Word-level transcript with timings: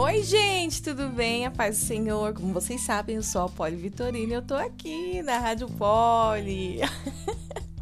Oi, 0.00 0.22
gente, 0.22 0.80
tudo 0.80 1.08
bem? 1.08 1.44
A 1.44 1.50
paz 1.50 1.76
do 1.76 1.84
Senhor. 1.84 2.32
Como 2.32 2.54
vocês 2.54 2.80
sabem, 2.82 3.16
eu 3.16 3.22
sou 3.22 3.42
a 3.42 3.48
Poli 3.48 3.74
Vitorino 3.74 4.30
e 4.30 4.34
eu 4.34 4.42
tô 4.42 4.54
aqui 4.54 5.20
na 5.22 5.38
Rádio 5.38 5.66
Poli. 5.70 6.78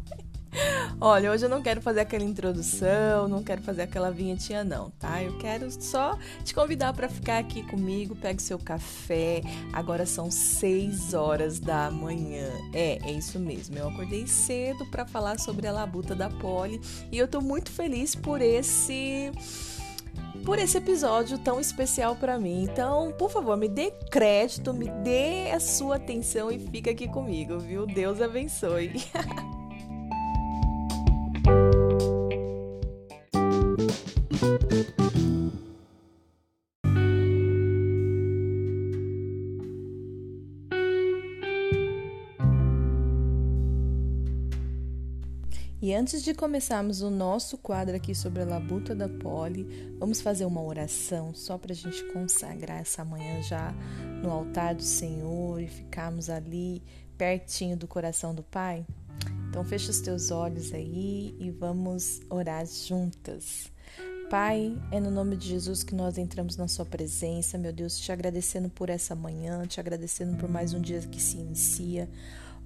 Olha, 0.99 1.31
hoje 1.31 1.45
eu 1.45 1.49
não 1.49 1.61
quero 1.61 1.79
fazer 1.79 1.99
aquela 1.99 2.23
introdução, 2.23 3.27
não 3.27 3.43
quero 3.43 3.61
fazer 3.61 3.83
aquela 3.83 4.09
vinhetinha 4.09 4.63
não, 4.63 4.89
tá? 4.89 5.21
Eu 5.21 5.37
quero 5.37 5.69
só 5.79 6.17
te 6.43 6.55
convidar 6.55 6.91
para 6.91 7.07
ficar 7.07 7.37
aqui 7.37 7.61
comigo, 7.61 8.15
pegue 8.15 8.41
seu 8.41 8.57
café. 8.57 9.43
Agora 9.71 10.03
são 10.03 10.31
6 10.31 11.13
horas 11.13 11.59
da 11.59 11.91
manhã. 11.91 12.49
É, 12.73 12.97
é 13.07 13.11
isso 13.11 13.37
mesmo. 13.37 13.77
Eu 13.77 13.89
acordei 13.89 14.25
cedo 14.25 14.87
para 14.87 15.05
falar 15.05 15.39
sobre 15.39 15.67
a 15.67 15.71
labuta 15.71 16.15
da 16.15 16.31
Poli 16.31 16.81
e 17.11 17.17
eu 17.19 17.27
tô 17.27 17.41
muito 17.41 17.69
feliz 17.69 18.15
por 18.15 18.41
esse 18.41 19.31
por 20.47 20.59
esse 20.59 20.77
episódio 20.77 21.37
tão 21.37 21.59
especial 21.59 22.15
para 22.15 22.39
mim. 22.39 22.63
Então, 22.63 23.11
por 23.11 23.29
favor, 23.29 23.57
me 23.57 23.67
dê 23.67 23.91
crédito, 24.09 24.73
me 24.73 24.89
dê 25.03 25.51
a 25.51 25.59
sua 25.59 25.97
atenção 25.97 26.49
e 26.49 26.57
fica 26.57 26.91
aqui 26.91 27.05
comigo, 27.05 27.59
viu? 27.59 27.85
Deus 27.85 28.21
abençoe. 28.21 28.93
E 45.87 45.93
antes 45.93 46.21
de 46.21 46.33
começarmos 46.33 47.01
o 47.01 47.09
nosso 47.09 47.57
quadro 47.57 47.95
aqui 47.95 48.13
sobre 48.13 48.41
a 48.41 48.45
labuta 48.45 48.93
da 48.93 49.07
Poli, 49.07 49.95
vamos 49.97 50.19
fazer 50.19 50.43
uma 50.43 50.61
oração 50.61 51.33
só 51.33 51.57
para 51.57 51.71
a 51.71 51.75
gente 51.75 52.03
consagrar 52.11 52.81
essa 52.81 53.05
manhã 53.05 53.41
já 53.41 53.73
no 54.21 54.29
altar 54.29 54.75
do 54.75 54.83
Senhor 54.83 55.61
e 55.61 55.67
ficarmos 55.67 56.29
ali 56.29 56.83
pertinho 57.17 57.77
do 57.77 57.87
coração 57.87 58.35
do 58.35 58.43
Pai? 58.43 58.85
Então 59.47 59.63
fecha 59.63 59.89
os 59.89 60.01
teus 60.01 60.29
olhos 60.29 60.73
aí 60.73 61.33
e 61.39 61.49
vamos 61.51 62.19
orar 62.29 62.65
juntas. 62.65 63.71
Pai, 64.29 64.77
é 64.91 64.99
no 64.99 65.09
nome 65.09 65.37
de 65.37 65.47
Jesus 65.47 65.83
que 65.83 65.95
nós 65.95 66.17
entramos 66.17 66.57
na 66.57 66.67
Sua 66.67 66.85
presença, 66.85 67.57
meu 67.57 67.71
Deus, 67.71 67.97
te 67.97 68.11
agradecendo 68.11 68.67
por 68.67 68.89
essa 68.89 69.15
manhã, 69.15 69.65
te 69.65 69.79
agradecendo 69.79 70.35
por 70.35 70.49
mais 70.49 70.73
um 70.73 70.81
dia 70.81 70.99
que 70.99 71.21
se 71.21 71.37
inicia. 71.37 72.09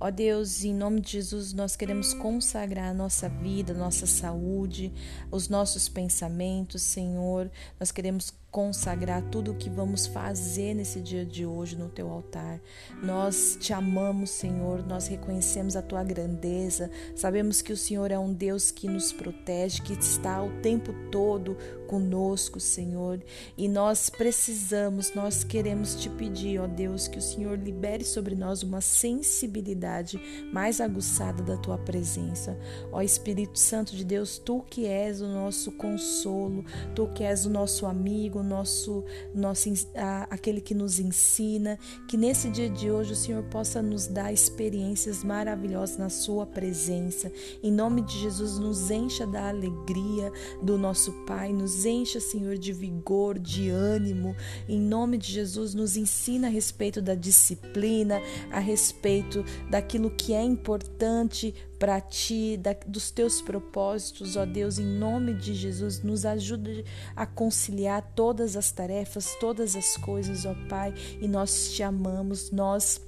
Ó 0.03 0.09
Deus, 0.09 0.63
em 0.63 0.73
nome 0.73 0.99
de 0.99 1.11
Jesus, 1.11 1.53
nós 1.53 1.75
queremos 1.75 2.11
consagrar 2.15 2.89
a 2.89 2.93
nossa 2.93 3.29
vida, 3.29 3.71
nossa 3.71 4.07
saúde, 4.07 4.91
os 5.29 5.47
nossos 5.47 5.87
pensamentos, 5.87 6.81
Senhor. 6.81 7.51
Nós 7.79 7.91
queremos 7.91 8.33
consagrar 8.51 9.23
tudo 9.31 9.51
o 9.51 9.55
que 9.55 9.69
vamos 9.69 10.05
fazer 10.05 10.73
nesse 10.73 10.99
dia 10.99 11.25
de 11.25 11.45
hoje 11.45 11.77
no 11.77 11.87
teu 11.87 12.09
altar. 12.09 12.59
Nós 13.01 13.57
te 13.59 13.71
amamos, 13.71 14.29
Senhor, 14.29 14.85
nós 14.85 15.07
reconhecemos 15.07 15.77
a 15.77 15.81
tua 15.81 16.03
grandeza, 16.03 16.91
sabemos 17.15 17.61
que 17.61 17.71
o 17.71 17.77
Senhor 17.77 18.11
é 18.11 18.19
um 18.19 18.33
Deus 18.33 18.69
que 18.69 18.89
nos 18.89 19.13
protege, 19.13 19.81
que 19.81 19.93
está 19.93 20.43
o 20.43 20.51
tempo 20.61 20.93
todo 21.09 21.55
conosco, 21.87 22.59
Senhor, 22.59 23.21
e 23.57 23.67
nós 23.67 24.09
precisamos, 24.09 25.13
nós 25.13 25.43
queremos 25.43 25.95
te 25.95 26.09
pedir, 26.09 26.59
ó 26.59 26.67
Deus, 26.67 27.07
que 27.07 27.17
o 27.17 27.21
Senhor 27.21 27.57
libere 27.57 28.05
sobre 28.05 28.33
nós 28.33 28.63
uma 28.63 28.79
sensibilidade 28.79 30.19
mais 30.53 30.79
aguçada 30.79 31.43
da 31.43 31.57
tua 31.57 31.77
presença. 31.77 32.57
Ó 32.91 33.01
Espírito 33.01 33.59
Santo 33.59 33.95
de 33.95 34.05
Deus, 34.05 34.37
tu 34.37 34.63
que 34.69 34.85
és 34.85 35.21
o 35.21 35.27
nosso 35.27 35.71
consolo, 35.73 36.63
tu 36.95 37.07
que 37.07 37.23
és 37.23 37.45
o 37.45 37.49
nosso 37.49 37.85
amigo, 37.85 38.40
o 38.41 38.43
nosso, 38.43 39.03
nosso 39.33 39.69
a, 39.95 40.23
aquele 40.29 40.59
que 40.59 40.73
nos 40.73 40.99
ensina, 40.99 41.79
que 42.07 42.17
nesse 42.17 42.49
dia 42.49 42.69
de 42.69 42.91
hoje 42.91 43.13
o 43.13 43.15
Senhor 43.15 43.43
possa 43.43 43.81
nos 43.81 44.07
dar 44.07 44.33
experiências 44.33 45.23
maravilhosas 45.23 45.97
na 45.97 46.09
Sua 46.09 46.45
presença. 46.45 47.31
Em 47.63 47.71
nome 47.71 48.01
de 48.01 48.19
Jesus, 48.19 48.59
nos 48.59 48.91
encha 48.91 49.25
da 49.25 49.49
alegria 49.49 50.31
do 50.61 50.77
nosso 50.77 51.11
Pai, 51.25 51.53
nos 51.53 51.85
encha, 51.85 52.19
Senhor, 52.19 52.57
de 52.57 52.73
vigor, 52.73 53.39
de 53.39 53.69
ânimo. 53.69 54.35
Em 54.67 54.79
nome 54.79 55.17
de 55.17 55.31
Jesus, 55.31 55.73
nos 55.73 55.95
ensina 55.95 56.47
a 56.47 56.51
respeito 56.51 57.01
da 57.01 57.15
disciplina, 57.15 58.21
a 58.51 58.59
respeito 58.59 59.45
daquilo 59.69 60.09
que 60.11 60.33
é 60.33 60.43
importante 60.43 61.53
para 61.81 61.99
ti, 61.99 62.57
da, 62.57 62.75
dos 62.85 63.09
teus 63.09 63.41
propósitos, 63.41 64.35
ó 64.35 64.45
Deus, 64.45 64.77
em 64.77 64.85
nome 64.85 65.33
de 65.33 65.55
Jesus, 65.55 66.03
nos 66.03 66.27
ajude 66.27 66.85
a 67.15 67.25
conciliar 67.25 68.13
todas 68.15 68.55
as 68.55 68.71
tarefas, 68.71 69.35
todas 69.39 69.75
as 69.75 69.97
coisas, 69.97 70.45
ó 70.45 70.53
Pai, 70.69 70.93
e 71.19 71.27
nós 71.27 71.71
te 71.71 71.81
amamos, 71.81 72.51
nós 72.51 73.01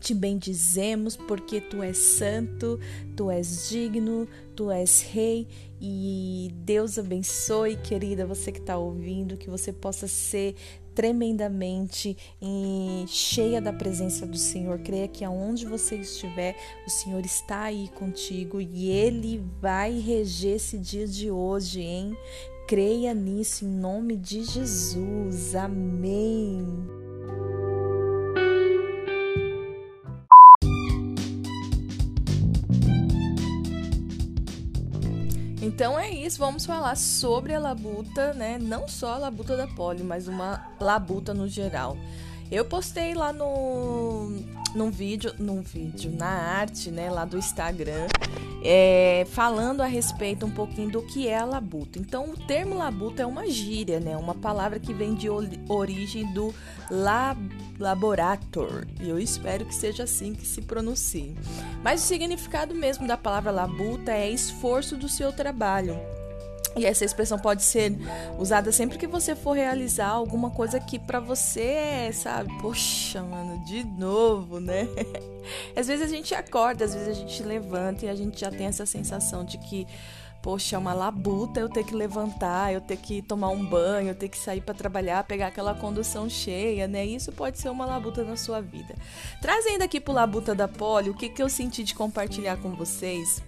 te 0.00 0.14
bendizemos 0.14 1.14
porque 1.14 1.60
tu 1.60 1.82
és 1.82 1.98
santo, 1.98 2.80
tu 3.14 3.30
és 3.30 3.68
digno, 3.68 4.26
tu 4.54 4.70
és 4.70 5.02
rei 5.02 5.46
e 5.78 6.50
Deus 6.54 6.98
abençoe, 6.98 7.76
querida, 7.76 8.24
você 8.24 8.50
que 8.50 8.60
está 8.60 8.78
ouvindo, 8.78 9.36
que 9.36 9.50
você 9.50 9.74
possa 9.74 10.08
ser 10.08 10.54
tremendamente 10.96 12.16
cheia 13.06 13.60
da 13.60 13.72
presença 13.72 14.26
do 14.26 14.38
Senhor. 14.38 14.78
Creia 14.78 15.06
que 15.06 15.24
aonde 15.24 15.66
você 15.66 15.96
estiver, 15.96 16.56
o 16.86 16.90
Senhor 16.90 17.24
está 17.24 17.64
aí 17.64 17.88
contigo 17.94 18.60
e 18.60 18.88
Ele 18.88 19.44
vai 19.60 20.00
reger 20.00 20.56
esse 20.56 20.78
dia 20.78 21.06
de 21.06 21.30
hoje, 21.30 21.82
hein? 21.82 22.16
Creia 22.66 23.14
nisso 23.14 23.64
em 23.64 23.68
nome 23.68 24.16
de 24.16 24.42
Jesus. 24.42 25.54
Amém. 25.54 27.05
Então 35.86 36.00
é 36.00 36.10
isso, 36.10 36.40
vamos 36.40 36.66
falar 36.66 36.96
sobre 36.96 37.54
a 37.54 37.60
labuta, 37.60 38.32
né? 38.32 38.58
Não 38.58 38.88
só 38.88 39.14
a 39.14 39.18
labuta 39.18 39.56
da 39.56 39.68
poli, 39.68 40.02
mas 40.02 40.26
uma 40.26 40.66
labuta 40.80 41.32
no 41.32 41.46
geral. 41.46 41.96
Eu 42.50 42.64
postei 42.64 43.14
lá 43.14 43.32
no 43.32 44.30
num 44.76 44.90
vídeo, 44.90 45.32
num 45.38 45.62
vídeo 45.62 46.12
na 46.14 46.28
arte, 46.28 46.90
né, 46.90 47.10
lá 47.10 47.24
do 47.24 47.38
Instagram, 47.38 48.06
é, 48.62 49.26
falando 49.30 49.80
a 49.80 49.86
respeito 49.86 50.44
um 50.44 50.50
pouquinho 50.50 50.90
do 50.90 51.02
que 51.02 51.26
é 51.26 51.42
labuta. 51.42 51.98
Então, 51.98 52.30
o 52.30 52.36
termo 52.36 52.76
labuta 52.76 53.22
é 53.22 53.26
uma 53.26 53.48
gíria, 53.48 53.98
né, 53.98 54.16
uma 54.16 54.34
palavra 54.34 54.78
que 54.78 54.92
vem 54.92 55.14
de 55.14 55.28
origem 55.68 56.30
do 56.32 56.54
lab, 56.90 57.40
laborator. 57.78 58.86
E 59.00 59.08
eu 59.08 59.18
espero 59.18 59.64
que 59.64 59.74
seja 59.74 60.04
assim 60.04 60.34
que 60.34 60.46
se 60.46 60.60
pronuncie. 60.60 61.34
Mas 61.82 62.04
o 62.04 62.06
significado 62.06 62.74
mesmo 62.74 63.06
da 63.06 63.16
palavra 63.16 63.50
labuta 63.50 64.12
é 64.12 64.30
esforço 64.30 64.96
do 64.96 65.08
seu 65.08 65.32
trabalho. 65.32 65.98
E 66.76 66.84
essa 66.84 67.06
expressão 67.06 67.38
pode 67.38 67.62
ser 67.62 67.96
usada 68.38 68.70
sempre 68.70 68.98
que 68.98 69.06
você 69.06 69.34
for 69.34 69.56
realizar 69.56 70.08
alguma 70.08 70.50
coisa 70.50 70.78
que 70.78 70.98
para 70.98 71.18
você 71.18 71.62
é, 71.62 72.12
sabe, 72.12 72.52
poxa, 72.60 73.22
mano, 73.22 73.64
de 73.64 73.82
novo, 73.82 74.60
né? 74.60 74.86
Às 75.74 75.86
vezes 75.86 76.04
a 76.04 76.08
gente 76.08 76.34
acorda, 76.34 76.84
às 76.84 76.92
vezes 76.92 77.08
a 77.08 77.12
gente 77.12 77.40
levanta 77.42 78.04
e 78.04 78.08
a 78.08 78.14
gente 78.14 78.40
já 78.40 78.50
tem 78.50 78.66
essa 78.66 78.84
sensação 78.84 79.44
de 79.44 79.58
que, 79.58 79.86
poxa, 80.42 80.74
é 80.74 80.78
uma 80.78 80.92
labuta 80.92 81.60
eu 81.60 81.68
ter 81.68 81.84
que 81.84 81.94
levantar, 81.94 82.74
eu 82.74 82.80
ter 82.80 82.96
que 82.96 83.22
tomar 83.22 83.50
um 83.50 83.64
banho, 83.64 84.08
eu 84.08 84.14
ter 84.14 84.28
que 84.28 84.36
sair 84.36 84.60
para 84.60 84.74
trabalhar, 84.74 85.22
pegar 85.22 85.46
aquela 85.46 85.72
condução 85.72 86.28
cheia, 86.28 86.88
né? 86.88 87.06
Isso 87.06 87.30
pode 87.30 87.60
ser 87.60 87.68
uma 87.68 87.86
labuta 87.86 88.24
na 88.24 88.36
sua 88.36 88.60
vida. 88.60 88.96
Trazendo 89.40 89.82
aqui 89.82 90.00
pro 90.00 90.12
labuta 90.12 90.52
da 90.52 90.66
Poli, 90.66 91.10
o 91.10 91.14
que, 91.14 91.28
que 91.28 91.42
eu 91.42 91.48
senti 91.48 91.84
de 91.84 91.94
compartilhar 91.94 92.56
com 92.56 92.74
vocês 92.74 93.40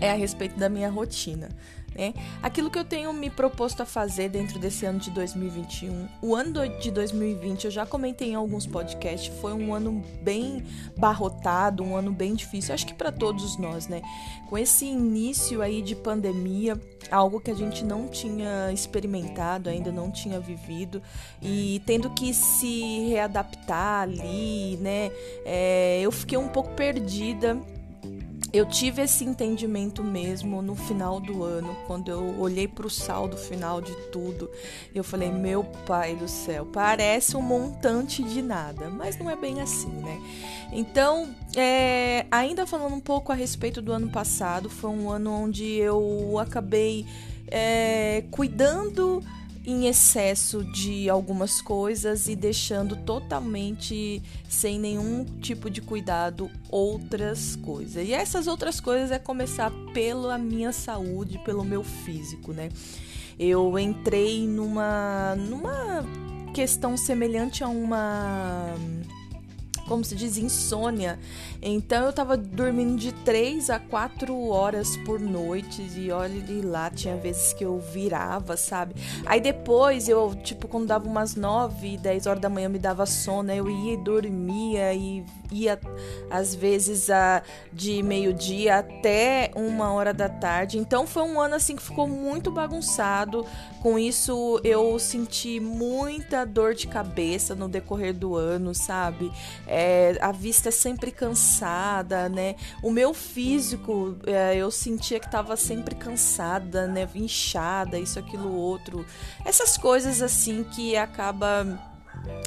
é 0.00 0.10
a 0.10 0.14
respeito 0.14 0.56
da 0.56 0.68
minha 0.68 0.90
rotina. 0.90 1.48
Né? 1.94 2.12
Aquilo 2.42 2.70
que 2.70 2.78
eu 2.78 2.84
tenho 2.84 3.12
me 3.12 3.30
proposto 3.30 3.82
a 3.82 3.86
fazer 3.86 4.28
dentro 4.28 4.58
desse 4.58 4.84
ano 4.84 4.98
de 4.98 5.10
2021, 5.10 6.08
o 6.20 6.34
ano 6.34 6.68
de 6.80 6.90
2020, 6.90 7.66
eu 7.66 7.70
já 7.70 7.86
comentei 7.86 8.30
em 8.30 8.34
alguns 8.34 8.66
podcasts, 8.66 9.32
foi 9.40 9.52
um 9.52 9.72
ano 9.72 10.02
bem 10.20 10.64
barrotado, 10.96 11.84
um 11.84 11.96
ano 11.96 12.10
bem 12.10 12.34
difícil, 12.34 12.74
acho 12.74 12.86
que 12.86 12.94
para 12.94 13.12
todos 13.12 13.56
nós, 13.58 13.86
né? 13.86 14.02
Com 14.48 14.58
esse 14.58 14.86
início 14.86 15.62
aí 15.62 15.82
de 15.82 15.94
pandemia, 15.94 16.80
algo 17.10 17.40
que 17.40 17.50
a 17.50 17.54
gente 17.54 17.84
não 17.84 18.08
tinha 18.08 18.72
experimentado 18.72 19.70
ainda, 19.70 19.92
não 19.92 20.10
tinha 20.10 20.40
vivido, 20.40 21.00
e 21.40 21.80
tendo 21.86 22.10
que 22.10 22.34
se 22.34 23.08
readaptar 23.08 24.02
ali, 24.02 24.76
né? 24.78 25.12
É, 25.44 26.00
eu 26.02 26.10
fiquei 26.10 26.36
um 26.36 26.48
pouco 26.48 26.70
perdida 26.74 27.56
eu 28.54 28.64
tive 28.64 29.02
esse 29.02 29.24
entendimento 29.24 30.04
mesmo 30.04 30.62
no 30.62 30.76
final 30.76 31.18
do 31.18 31.42
ano, 31.42 31.76
quando 31.88 32.08
eu 32.08 32.38
olhei 32.38 32.68
para 32.68 32.86
o 32.86 32.90
saldo 32.90 33.36
final 33.36 33.80
de 33.80 33.92
tudo. 34.12 34.48
Eu 34.94 35.02
falei, 35.02 35.28
meu 35.28 35.64
pai 35.84 36.14
do 36.14 36.28
céu, 36.28 36.64
parece 36.64 37.36
um 37.36 37.42
montante 37.42 38.22
de 38.22 38.40
nada, 38.40 38.88
mas 38.88 39.18
não 39.18 39.28
é 39.28 39.34
bem 39.34 39.60
assim, 39.60 39.90
né? 39.90 40.20
Então, 40.70 41.34
é, 41.56 42.26
ainda 42.30 42.64
falando 42.64 42.94
um 42.94 43.00
pouco 43.00 43.32
a 43.32 43.34
respeito 43.34 43.82
do 43.82 43.92
ano 43.92 44.08
passado, 44.08 44.70
foi 44.70 44.90
um 44.90 45.10
ano 45.10 45.32
onde 45.32 45.64
eu 45.74 46.38
acabei 46.38 47.04
é, 47.48 48.22
cuidando 48.30 49.20
em 49.66 49.86
excesso 49.86 50.62
de 50.64 51.08
algumas 51.08 51.62
coisas 51.62 52.28
e 52.28 52.36
deixando 52.36 52.96
totalmente 52.96 54.22
sem 54.48 54.78
nenhum 54.78 55.24
tipo 55.40 55.70
de 55.70 55.80
cuidado 55.80 56.50
outras 56.70 57.56
coisas. 57.56 58.06
E 58.06 58.12
essas 58.12 58.46
outras 58.46 58.78
coisas 58.78 59.10
é 59.10 59.18
começar 59.18 59.70
pela 59.92 60.36
minha 60.36 60.72
saúde, 60.72 61.38
pelo 61.38 61.64
meu 61.64 61.82
físico, 61.82 62.52
né? 62.52 62.68
Eu 63.38 63.78
entrei 63.78 64.46
numa 64.46 65.34
numa 65.36 66.04
questão 66.52 66.96
semelhante 66.96 67.64
a 67.64 67.68
uma 67.68 68.74
como 69.86 70.04
se 70.04 70.14
diz, 70.14 70.36
insônia. 70.36 71.18
Então 71.62 72.06
eu 72.06 72.12
tava 72.12 72.36
dormindo 72.36 72.96
de 72.96 73.12
3 73.12 73.70
a 73.70 73.78
4 73.78 74.48
horas 74.48 74.96
por 74.98 75.20
noite 75.20 75.82
e 75.96 76.10
olha 76.10 76.34
lá, 76.64 76.90
tinha 76.90 77.16
vezes 77.16 77.52
que 77.52 77.64
eu 77.64 77.78
virava, 77.78 78.56
sabe? 78.56 78.94
Aí 79.26 79.40
depois 79.40 80.08
eu, 80.08 80.34
tipo, 80.42 80.68
quando 80.68 80.86
dava 80.86 81.06
umas 81.06 81.34
9, 81.34 81.98
10 81.98 82.26
horas 82.26 82.40
da 82.40 82.48
manhã 82.48 82.68
me 82.68 82.78
dava 82.78 83.06
sono, 83.06 83.52
eu 83.52 83.68
ia 83.70 83.94
e 83.94 83.96
dormia 83.96 84.94
e 84.94 85.24
ia 85.52 85.78
às 86.30 86.54
vezes 86.54 87.10
a, 87.10 87.42
de 87.72 88.02
meio-dia 88.02 88.78
até 88.78 89.50
uma 89.54 89.92
hora 89.92 90.12
da 90.12 90.28
tarde. 90.28 90.78
Então 90.78 91.06
foi 91.06 91.22
um 91.22 91.40
ano 91.40 91.54
assim 91.54 91.76
que 91.76 91.82
ficou 91.82 92.06
muito 92.06 92.50
bagunçado. 92.50 93.46
Com 93.80 93.98
isso 93.98 94.60
eu 94.64 94.98
senti 94.98 95.60
muita 95.60 96.44
dor 96.44 96.74
de 96.74 96.86
cabeça 96.86 97.54
no 97.54 97.68
decorrer 97.68 98.14
do 98.14 98.34
ano, 98.34 98.74
sabe? 98.74 99.30
É, 99.66 99.73
a 100.20 100.32
vista 100.32 100.70
sempre 100.70 101.10
cansada, 101.10 102.28
né? 102.28 102.56
O 102.82 102.90
meu 102.90 103.12
físico 103.12 104.16
é, 104.26 104.56
eu 104.56 104.70
sentia 104.70 105.18
que 105.18 105.26
estava 105.26 105.56
sempre 105.56 105.94
cansada, 105.94 106.86
né? 106.86 107.08
Inchada, 107.14 107.98
isso, 107.98 108.18
aquilo, 108.18 108.52
outro. 108.52 109.04
Essas 109.44 109.76
coisas 109.76 110.22
assim 110.22 110.64
que 110.64 110.96
acaba 110.96 111.93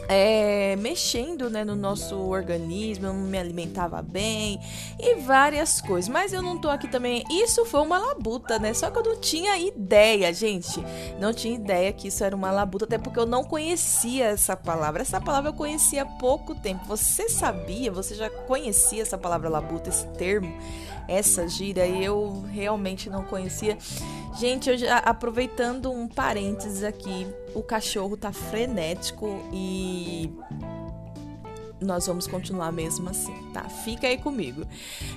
é, 0.07 0.75
mexendo 0.77 1.49
né, 1.49 1.63
no 1.63 1.75
nosso 1.75 2.15
organismo, 2.15 3.07
eu 3.07 3.13
não 3.13 3.23
me 3.23 3.37
alimentava 3.37 4.01
bem 4.01 4.59
e 4.99 5.15
várias 5.15 5.81
coisas. 5.81 6.09
Mas 6.09 6.33
eu 6.33 6.41
não 6.41 6.57
tô 6.57 6.69
aqui 6.69 6.87
também. 6.87 7.23
Isso 7.29 7.65
foi 7.65 7.81
uma 7.81 7.97
labuta, 7.97 8.57
né? 8.57 8.73
Só 8.73 8.89
que 8.89 8.97
eu 8.97 9.03
não 9.03 9.19
tinha 9.19 9.57
ideia, 9.57 10.33
gente. 10.33 10.83
Não 11.19 11.33
tinha 11.33 11.55
ideia 11.55 11.91
que 11.91 12.07
isso 12.07 12.23
era 12.23 12.35
uma 12.35 12.51
labuta, 12.51 12.85
até 12.85 12.97
porque 12.97 13.19
eu 13.19 13.25
não 13.25 13.43
conhecia 13.43 14.25
essa 14.25 14.55
palavra. 14.55 15.01
Essa 15.01 15.19
palavra 15.19 15.49
eu 15.49 15.53
conhecia 15.53 16.03
há 16.03 16.05
pouco 16.05 16.55
tempo. 16.55 16.85
Você 16.85 17.29
sabia? 17.29 17.91
Você 17.91 18.15
já 18.15 18.29
conhecia 18.29 19.01
essa 19.01 19.17
palavra 19.17 19.49
labuta, 19.49 19.89
esse 19.89 20.07
termo? 20.09 20.53
essa 21.07 21.47
gira 21.47 21.85
e 21.85 22.03
eu 22.03 22.43
realmente 22.51 23.09
não 23.09 23.23
conhecia. 23.23 23.77
Gente, 24.39 24.69
eu 24.69 24.77
já, 24.77 24.97
aproveitando 24.99 25.91
um 25.91 26.07
parênteses 26.07 26.83
aqui, 26.83 27.25
o 27.55 27.63
cachorro 27.63 28.15
tá 28.15 28.31
frenético 28.31 29.43
e 29.51 30.31
nós 31.81 32.05
vamos 32.05 32.27
continuar 32.27 32.71
mesmo 32.71 33.09
assim, 33.09 33.33
tá? 33.51 33.63
Fica 33.63 34.07
aí 34.07 34.17
comigo. 34.17 34.63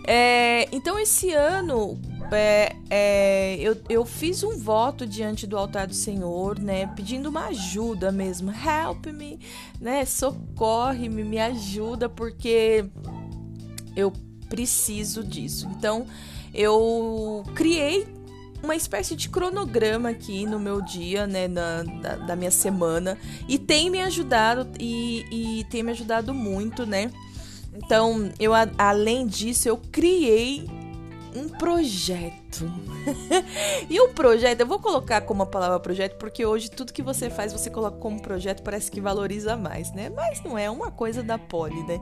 É, 0.07 0.67
então, 0.73 0.99
esse 0.99 1.33
ano 1.35 2.01
é, 2.33 2.75
é, 2.89 3.57
eu, 3.61 3.77
eu 3.91 4.07
fiz 4.07 4.43
um 4.43 4.57
voto 4.57 5.07
diante 5.07 5.47
do 5.47 5.59
altar 5.59 5.87
do 5.87 5.95
Senhor, 5.95 6.59
né? 6.59 6.87
Pedindo 6.97 7.29
uma 7.29 7.49
ajuda 7.49 8.11
mesmo. 8.11 8.51
Help 8.51 9.07
me, 9.07 9.39
né? 9.79 10.05
Socorre-me, 10.07 11.25
me 11.25 11.39
ajuda, 11.39 12.09
porque 12.09 12.87
eu 13.95 14.13
preciso 14.49 15.23
disso. 15.23 15.69
Então, 15.77 16.07
eu 16.55 17.45
criei 17.55 18.20
uma 18.63 18.77
espécie 18.77 19.17
de 19.17 19.29
cronograma 19.29 20.11
aqui 20.11 20.47
no 20.47 20.59
meu 20.59 20.81
dia, 20.81 21.27
né, 21.27 21.49
na, 21.49 21.83
da, 21.83 22.17
da 22.17 22.37
minha 22.37 22.51
semana, 22.51 23.19
e 23.49 23.59
tem 23.59 23.91
me 23.91 24.01
ajudado 24.03 24.69
e, 24.79 25.25
e 25.31 25.65
tem 25.65 25.83
me 25.83 25.93
ajudado 25.93 26.35
muito, 26.35 26.85
né? 26.85 27.11
Então, 27.73 28.31
eu 28.39 28.53
além 28.77 29.27
disso, 29.27 29.69
eu 29.69 29.77
criei 29.91 30.69
um 31.35 31.49
projeto. 31.49 32.71
e 33.89 34.01
o 34.01 34.09
projeto, 34.09 34.61
eu 34.61 34.67
vou 34.67 34.79
colocar 34.79 35.21
como 35.23 35.43
a 35.43 35.47
palavra 35.47 35.79
projeto, 35.79 36.19
porque 36.19 36.45
hoje 36.45 36.71
tudo 36.71 36.93
que 36.93 37.03
você 37.03 37.31
faz, 37.31 37.53
você 37.53 37.71
coloca 37.71 37.97
como 37.99 38.21
projeto, 38.21 38.63
parece 38.63 38.91
que 38.91 39.01
valoriza 39.01 39.57
mais, 39.57 39.93
né? 39.93 40.11
Mas 40.11 40.43
não 40.43 40.59
é 40.59 40.69
uma 40.69 40.91
coisa 40.91 41.23
da 41.23 41.39
Poli, 41.39 41.83
né? 41.85 42.01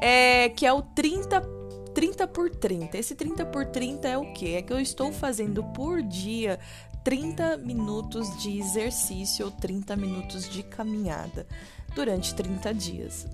É 0.00 0.48
que 0.50 0.66
é 0.66 0.72
o 0.72 0.82
30 0.82 1.57
30 1.98 2.28
por 2.28 2.48
30. 2.48 2.96
Esse 2.96 3.16
30 3.16 3.44
por 3.46 3.66
30 3.66 4.06
é 4.06 4.16
o 4.16 4.32
que? 4.32 4.54
É 4.54 4.62
que 4.62 4.72
eu 4.72 4.78
estou 4.78 5.12
fazendo 5.12 5.64
por 5.64 6.00
dia 6.00 6.60
30 7.02 7.56
minutos 7.56 8.40
de 8.40 8.56
exercício 8.56 9.46
ou 9.46 9.50
30 9.50 9.96
minutos 9.96 10.48
de 10.48 10.62
caminhada 10.62 11.44
durante 11.96 12.32
30 12.36 12.72
dias. 12.72 13.26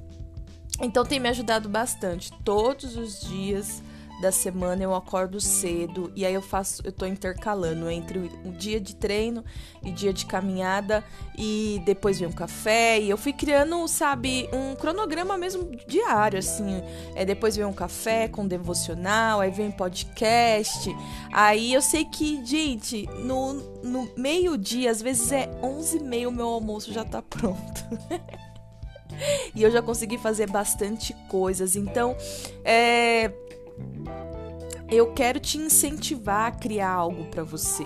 Então 0.81 1.05
tem 1.05 1.21
me 1.21 1.29
ajudado 1.29 1.69
bastante. 1.69 2.33
Todos 2.43 2.97
os 2.97 3.21
dias 3.21 3.83
da 4.21 4.31
semana 4.31 4.83
eu 4.83 4.95
acordo 4.95 5.41
cedo 5.41 6.13
e 6.15 6.25
aí 6.25 6.35
eu 6.35 6.43
faço, 6.43 6.83
eu 6.85 6.93
tô 6.93 7.05
intercalando 7.05 7.91
entre 7.91 8.19
o 8.19 8.53
dia 8.53 8.81
de 8.81 8.95
treino 8.95 9.45
e 9.83 9.91
dia 9.91 10.13
de 10.13 10.25
caminhada 10.27 11.05
e 11.37 11.83
depois 11.85 12.19
vem 12.19 12.29
um 12.29 12.33
café 12.33 13.01
e 13.01 13.11
eu 13.11 13.17
fui 13.17 13.33
criando, 13.33 13.87
sabe, 13.89 14.49
um 14.53 14.75
cronograma 14.77 15.37
mesmo 15.37 15.71
diário 15.87 16.39
assim. 16.39 16.83
É 17.15 17.25
depois 17.25 17.57
vem 17.57 17.65
um 17.65 17.73
café 17.73 18.29
com 18.29 18.47
devocional, 18.47 19.41
aí 19.41 19.51
vem 19.51 19.71
podcast. 19.71 20.95
Aí 21.33 21.73
eu 21.73 21.83
sei 21.83 22.05
que, 22.05 22.45
gente, 22.45 23.07
no, 23.19 23.55
no 23.83 24.09
meio-dia, 24.17 24.91
às 24.91 25.03
vezes 25.03 25.33
é 25.33 25.47
11h30 25.63 26.29
o 26.29 26.33
meu 26.33 26.47
almoço 26.47 26.93
já 26.93 27.05
tá 27.05 27.21
pronto. 27.21 27.85
e 29.55 29.63
eu 29.63 29.71
já 29.71 29.83
consegui 29.83 30.19
fazer 30.19 30.51
bastante 30.51 31.15
coisas. 31.29 31.77
Então, 31.77 32.17
é 32.65 33.31
eu 34.91 35.13
quero 35.13 35.41
te 35.41 35.59
incentivar 35.59 36.47
a 36.47 36.51
criar 36.51 36.91
algo 36.91 37.25
para 37.27 37.43
você. 37.43 37.85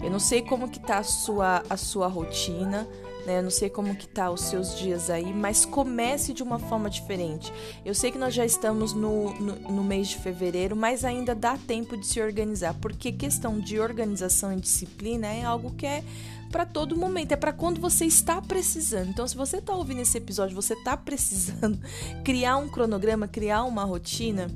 Eu 0.00 0.10
não 0.10 0.20
sei 0.20 0.42
como 0.42 0.68
que 0.68 0.78
tá 0.78 0.98
a 0.98 1.02
sua, 1.02 1.62
a 1.68 1.76
sua 1.76 2.06
rotina, 2.06 2.88
né? 3.26 3.38
Eu 3.38 3.42
não 3.42 3.50
sei 3.50 3.68
como 3.68 3.94
que 3.94 4.06
tá 4.06 4.30
os 4.30 4.42
seus 4.42 4.76
dias 4.78 5.10
aí, 5.10 5.34
mas 5.34 5.64
comece 5.64 6.32
de 6.32 6.42
uma 6.42 6.58
forma 6.58 6.88
diferente. 6.88 7.52
Eu 7.84 7.94
sei 7.94 8.10
que 8.10 8.18
nós 8.18 8.32
já 8.32 8.46
estamos 8.46 8.94
no, 8.94 9.34
no, 9.34 9.54
no 9.56 9.84
mês 9.84 10.08
de 10.08 10.18
fevereiro, 10.18 10.76
mas 10.76 11.04
ainda 11.04 11.34
dá 11.34 11.58
tempo 11.58 11.96
de 11.96 12.06
se 12.06 12.20
organizar, 12.20 12.74
porque 12.80 13.12
questão 13.12 13.58
de 13.58 13.80
organização 13.80 14.52
e 14.52 14.56
disciplina 14.56 15.26
é 15.26 15.44
algo 15.44 15.74
que 15.74 15.84
é 15.84 16.02
para 16.50 16.64
todo 16.64 16.96
momento, 16.96 17.32
é 17.32 17.36
para 17.36 17.52
quando 17.52 17.80
você 17.80 18.06
está 18.06 18.40
precisando. 18.40 19.10
Então, 19.10 19.26
se 19.26 19.36
você 19.36 19.58
está 19.58 19.74
ouvindo 19.74 20.00
esse 20.00 20.16
episódio, 20.16 20.54
você 20.54 20.74
está 20.74 20.96
precisando 20.96 21.78
criar 22.24 22.56
um 22.56 22.68
cronograma, 22.68 23.28
criar 23.28 23.64
uma 23.64 23.84
rotina, 23.84 24.48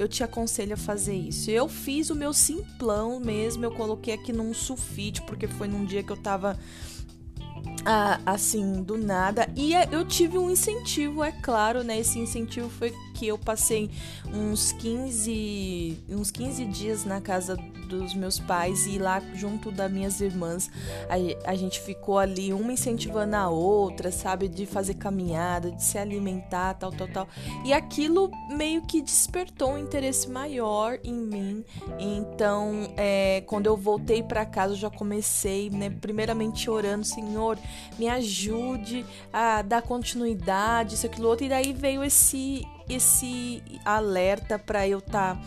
eu 0.00 0.08
te 0.08 0.24
aconselho 0.24 0.72
a 0.72 0.76
fazer 0.78 1.14
isso. 1.14 1.50
Eu 1.50 1.68
fiz 1.68 2.08
o 2.08 2.14
meu 2.14 2.32
simplão 2.32 3.20
mesmo, 3.20 3.66
eu 3.66 3.70
coloquei 3.70 4.14
aqui 4.14 4.32
num 4.32 4.54
sulfite, 4.54 5.20
porque 5.22 5.46
foi 5.46 5.68
num 5.68 5.84
dia 5.84 6.02
que 6.02 6.10
eu 6.10 6.16
tava 6.16 6.58
ah, 7.84 8.18
assim, 8.24 8.82
do 8.82 8.96
nada. 8.96 9.52
E 9.54 9.74
é, 9.74 9.86
eu 9.92 10.06
tive 10.06 10.38
um 10.38 10.50
incentivo, 10.50 11.22
é 11.22 11.30
claro, 11.30 11.84
né? 11.84 11.98
Esse 11.98 12.18
incentivo 12.18 12.70
foi 12.70 12.94
que 13.20 13.28
eu 13.28 13.36
passei 13.36 13.90
uns 14.32 14.72
15, 14.72 16.04
uns 16.08 16.30
15 16.30 16.64
dias 16.64 17.04
na 17.04 17.20
casa 17.20 17.54
dos 17.86 18.14
meus 18.14 18.38
pais 18.38 18.86
e 18.86 18.98
lá 18.98 19.20
junto 19.34 19.70
das 19.70 19.92
minhas 19.92 20.22
irmãs. 20.22 20.70
A, 21.06 21.50
a 21.50 21.54
gente 21.54 21.78
ficou 21.80 22.18
ali, 22.18 22.50
uma 22.50 22.72
incentivando 22.72 23.36
a 23.36 23.50
outra, 23.50 24.10
sabe? 24.10 24.48
De 24.48 24.64
fazer 24.64 24.94
caminhada, 24.94 25.70
de 25.70 25.82
se 25.82 25.98
alimentar, 25.98 26.74
tal, 26.74 26.92
tal, 26.92 27.08
tal. 27.08 27.28
E 27.62 27.74
aquilo 27.74 28.30
meio 28.48 28.80
que 28.86 29.02
despertou 29.02 29.72
um 29.72 29.78
interesse 29.78 30.30
maior 30.30 30.98
em 31.04 31.12
mim. 31.12 31.62
Então, 31.98 32.90
é, 32.96 33.42
quando 33.46 33.66
eu 33.66 33.76
voltei 33.76 34.22
para 34.22 34.46
casa, 34.46 34.72
eu 34.72 34.78
já 34.78 34.90
comecei, 34.90 35.68
né? 35.68 35.90
Primeiramente 35.90 36.70
orando, 36.70 37.04
Senhor, 37.04 37.58
me 37.98 38.08
ajude 38.08 39.04
a 39.30 39.60
dar 39.60 39.82
continuidade, 39.82 40.94
isso, 40.94 41.04
aquilo, 41.04 41.28
outro. 41.28 41.44
E 41.44 41.50
daí 41.50 41.74
veio 41.74 42.02
esse 42.02 42.64
esse 42.94 43.62
alerta 43.84 44.58
para 44.58 44.86
eu 44.86 44.98
estar 44.98 45.36
tá 45.36 45.42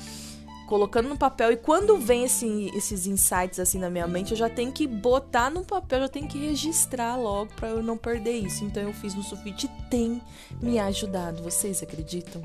colocando 0.67 1.09
no 1.09 1.17
papel 1.17 1.51
e 1.51 1.57
quando 1.57 1.97
vem 1.97 2.23
esse, 2.23 2.71
esses 2.75 3.05
insights 3.05 3.59
assim 3.59 3.77
na 3.77 3.89
minha 3.89 4.07
mente, 4.07 4.31
eu 4.31 4.37
já 4.37 4.49
tenho 4.49 4.71
que 4.71 4.87
botar 4.87 5.49
no 5.49 5.63
papel, 5.63 6.01
eu 6.01 6.09
tenho 6.09 6.27
que 6.27 6.37
registrar 6.37 7.15
logo 7.15 7.53
para 7.53 7.69
eu 7.69 7.83
não 7.83 7.97
perder 7.97 8.31
isso. 8.31 8.63
Então 8.63 8.81
eu 8.81 8.93
fiz 8.93 9.13
no 9.13 9.21
sulfite 9.21 9.69
tem 9.89 10.21
me 10.61 10.79
ajudado, 10.79 11.43
vocês 11.43 11.83
acreditam? 11.83 12.41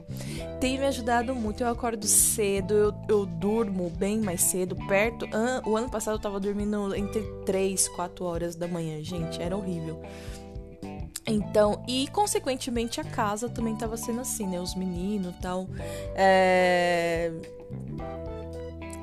Tem 0.61 0.79
me 0.79 0.85
ajudado 0.85 1.35
muito. 1.35 1.63
Eu 1.63 1.69
acordo 1.69 2.07
cedo, 2.07 2.75
eu, 2.75 2.95
eu 3.09 3.25
durmo 3.25 3.89
bem 3.91 4.19
mais 4.19 4.43
cedo, 4.43 4.77
perto. 4.87 5.27
o 5.65 5.77
ano 5.77 5.89
passado 5.89 6.17
eu 6.17 6.21
tava 6.21 6.39
dormindo 6.39 6.95
entre 6.95 7.23
3, 7.47 7.89
4 7.89 8.25
horas 8.25 8.55
da 8.55 8.69
manhã, 8.69 9.03
gente, 9.03 9.41
era 9.41 9.57
horrível. 9.57 10.03
Então, 11.27 11.85
e 11.87 12.09
consequentemente 12.09 13.01
a 13.01 13.05
casa 13.05 13.49
também 13.49 13.75
estava 13.75 13.97
sendo 13.97 14.21
assim, 14.21 14.47
né? 14.47 14.61
Os 14.61 14.75
meninos 14.75 15.35
e 15.37 15.41
tal. 15.41 15.69
É... 16.15 17.31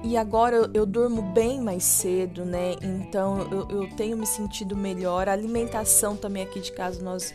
e 0.03 0.17
agora 0.17 0.55
eu, 0.55 0.69
eu, 0.73 0.85
durmo 0.85 1.21
bem 1.21 1.61
mais 1.61 1.83
cedo, 1.83 2.43
né? 2.43 2.75
Então 2.81 3.47
eu, 3.51 3.67
eu 3.69 3.89
tenho 3.95 4.17
me 4.17 4.25
sentido 4.25 4.75
melhor. 4.75 5.29
A 5.29 5.33
alimentação 5.33 6.15
também 6.15 6.43
aqui 6.43 6.59
de 6.59 6.71
casa 6.71 7.03
nós 7.03 7.33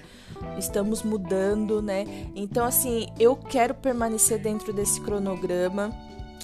estamos 0.59 1.03
mudando, 1.03 1.81
né? 1.81 2.05
Então, 2.35 2.65
assim, 2.65 3.09
eu 3.19 3.37
quero 3.37 3.75
permanecer 3.75 4.39
dentro 4.41 4.73
desse 4.73 5.01
cronograma. 5.01 5.91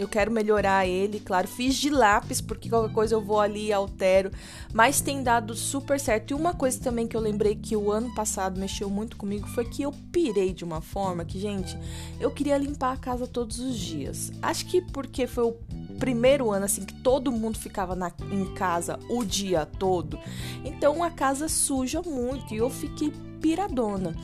Eu 0.03 0.09
quero 0.09 0.31
melhorar 0.31 0.87
ele, 0.87 1.21
claro. 1.21 1.49
Fiz 1.49 1.75
de 1.75 1.91
lápis, 1.91 2.41
porque 2.41 2.69
qualquer 2.69 2.93
coisa 2.93 3.15
eu 3.15 3.21
vou 3.21 3.41
ali 3.41 3.67
e 3.67 3.73
altero. 3.73 4.31
Mas 4.73 5.01
tem 5.01 5.23
dado 5.23 5.55
super 5.55 5.99
certo. 5.99 6.31
E 6.31 6.35
uma 6.35 6.55
coisa 6.55 6.81
também 6.81 7.07
que 7.07 7.17
eu 7.17 7.21
lembrei 7.21 7.55
que 7.55 7.77
o 7.77 7.91
ano 7.91 8.15
passado 8.15 8.61
mexeu 8.61 8.91
muito 8.91 9.17
comigo 9.17 9.47
foi 9.49 9.65
que 9.65 9.83
eu 9.83 9.93
pirei 10.13 10.53
de 10.53 10.65
uma 10.65 10.81
forma 10.81 11.25
que, 11.25 11.39
gente, 11.39 11.79
eu 12.21 12.31
queria 12.31 12.59
limpar 12.59 12.93
a 12.93 12.97
casa 12.97 13.27
todos 13.27 13.59
os 13.59 13.77
dias. 13.77 14.33
Acho 14.43 14.67
que 14.67 14.81
porque 14.81 15.27
foi 15.27 15.45
o 15.45 15.57
primeiro 15.99 16.51
ano 16.51 16.67
assim 16.67 16.85
que 16.85 16.95
todo 16.95 17.33
mundo 17.33 17.59
ficava 17.59 17.95
na, 17.95 18.13
em 18.31 18.55
casa 18.55 18.99
o 19.09 19.25
dia 19.25 19.65
todo. 19.65 20.19
Então 20.65 21.03
a 21.03 21.11
casa 21.11 21.49
suja 21.49 22.03
muito 22.03 22.55
e 22.55 22.59
eu 22.59 22.71
fiquei 22.71 23.13
piradona. 23.41 24.15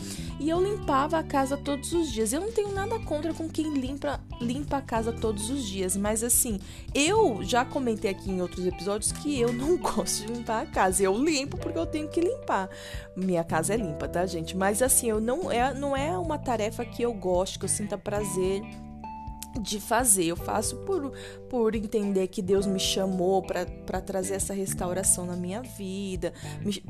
E 0.41 0.49
eu 0.49 0.61
limpava 0.61 1.19
a 1.19 1.23
casa 1.23 1.57
todos 1.57 1.93
os 1.93 2.11
dias. 2.11 2.33
Eu 2.33 2.41
não 2.41 2.51
tenho 2.51 2.73
nada 2.73 2.99
contra 3.01 3.33
com 3.33 3.49
quem 3.49 3.75
limpa, 3.75 4.21
limpa 4.41 4.79
a 4.79 4.83
casa 4.83 5.13
todos 5.13 5.51
os 5.51 5.65
dias, 5.65 5.97
mas 5.97 6.25
assim, 6.25 6.59
eu 6.95 7.43
já 7.43 7.65
comentei 7.65 8.11
aqui 8.11 8.31
em 8.31 8.43
outros 8.43 8.67
episódios 8.67 9.13
que 9.13 9.41
eu 9.41 9.53
não 9.55 9.77
gosto 9.77 10.27
de 10.27 10.33
limpar 10.33 10.63
a 10.63 10.67
casa. 10.67 11.03
Eu 11.03 11.17
limpo 11.17 11.57
porque 11.57 11.79
eu 11.79 11.87
tenho 11.87 12.09
que 12.09 12.21
limpar. 12.21 12.69
Minha 13.17 13.45
casa 13.45 13.75
é 13.75 13.77
limpa, 13.77 14.09
tá, 14.09 14.27
gente? 14.27 14.57
Mas 14.57 14.83
assim, 14.83 15.09
eu 15.09 15.21
não 15.21 15.51
é, 15.51 15.73
não 15.75 15.97
é 15.97 16.17
uma 16.19 16.39
tarefa 16.39 16.85
que 16.85 17.03
eu 17.03 17.13
gosto, 17.13 17.59
que 17.59 17.65
eu 17.65 17.69
sinta 17.69 17.97
prazer 17.97 18.63
de 19.61 19.81
fazer. 19.81 20.25
Eu 20.25 20.37
faço 20.37 20.77
por, 20.79 21.13
por 21.49 21.75
entender 21.75 22.29
que 22.29 22.43
Deus 22.43 22.67
me 22.67 22.81
chamou 22.81 23.43
para 23.43 24.01
trazer 24.01 24.35
essa 24.35 24.55
restauração 24.55 25.27
na 25.27 25.37
minha 25.37 25.63
vida, 25.63 26.33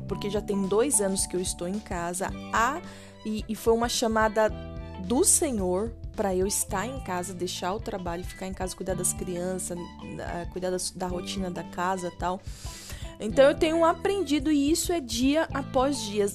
porque 0.07 0.29
já 0.29 0.41
tem 0.41 0.67
dois 0.67 1.01
anos 1.01 1.25
que 1.25 1.35
eu 1.35 1.41
estou 1.41 1.67
em 1.67 1.79
casa 1.79 2.29
a, 2.53 2.81
e, 3.25 3.43
e 3.47 3.55
foi 3.55 3.73
uma 3.73 3.89
chamada 3.89 4.49
do 5.05 5.23
Senhor 5.23 5.91
para 6.15 6.35
eu 6.35 6.45
estar 6.45 6.85
em 6.85 6.99
casa, 6.99 7.33
deixar 7.33 7.73
o 7.73 7.79
trabalho, 7.79 8.23
ficar 8.23 8.47
em 8.47 8.53
casa, 8.53 8.75
cuidar 8.75 8.95
das 8.95 9.13
crianças, 9.13 9.77
cuidar 10.51 10.69
da, 10.69 10.77
da 10.95 11.07
rotina 11.07 11.49
da 11.49 11.63
casa 11.63 12.11
tal. 12.19 12.39
Então 13.19 13.45
eu 13.45 13.55
tenho 13.55 13.85
aprendido 13.85 14.51
e 14.51 14.71
isso 14.71 14.91
é 14.91 14.99
dia 14.99 15.47
após 15.53 15.97
dia. 16.01 16.25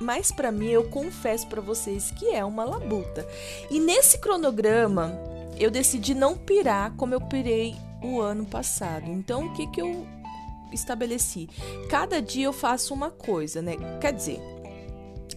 Mas 0.00 0.32
para 0.32 0.50
mim, 0.52 0.68
eu 0.68 0.84
confesso 0.90 1.46
para 1.46 1.60
vocês 1.60 2.10
que 2.10 2.26
é 2.28 2.44
uma 2.44 2.64
labuta. 2.64 3.26
E 3.70 3.78
nesse 3.78 4.18
cronograma, 4.18 5.12
eu 5.60 5.70
decidi 5.70 6.14
não 6.14 6.36
pirar 6.36 6.92
como 6.96 7.12
eu 7.12 7.20
pirei 7.20 7.76
o 8.02 8.18
ano 8.18 8.46
passado. 8.46 9.10
Então, 9.10 9.46
o 9.46 9.52
que, 9.52 9.66
que 9.66 9.82
eu 9.82 10.06
estabeleci? 10.72 11.50
Cada 11.90 12.22
dia 12.22 12.46
eu 12.46 12.52
faço 12.52 12.94
uma 12.94 13.10
coisa, 13.10 13.60
né? 13.60 13.76
Quer 14.00 14.14
dizer, 14.14 14.40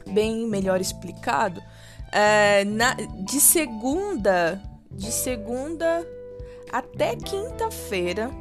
bem 0.08 0.48
melhor 0.48 0.80
explicado, 0.80 1.62
é, 2.10 2.64
na, 2.64 2.94
de 2.94 3.42
segunda, 3.42 4.64
de 4.90 5.12
segunda 5.12 6.08
até 6.72 7.18
quinta-feira, 7.18 8.32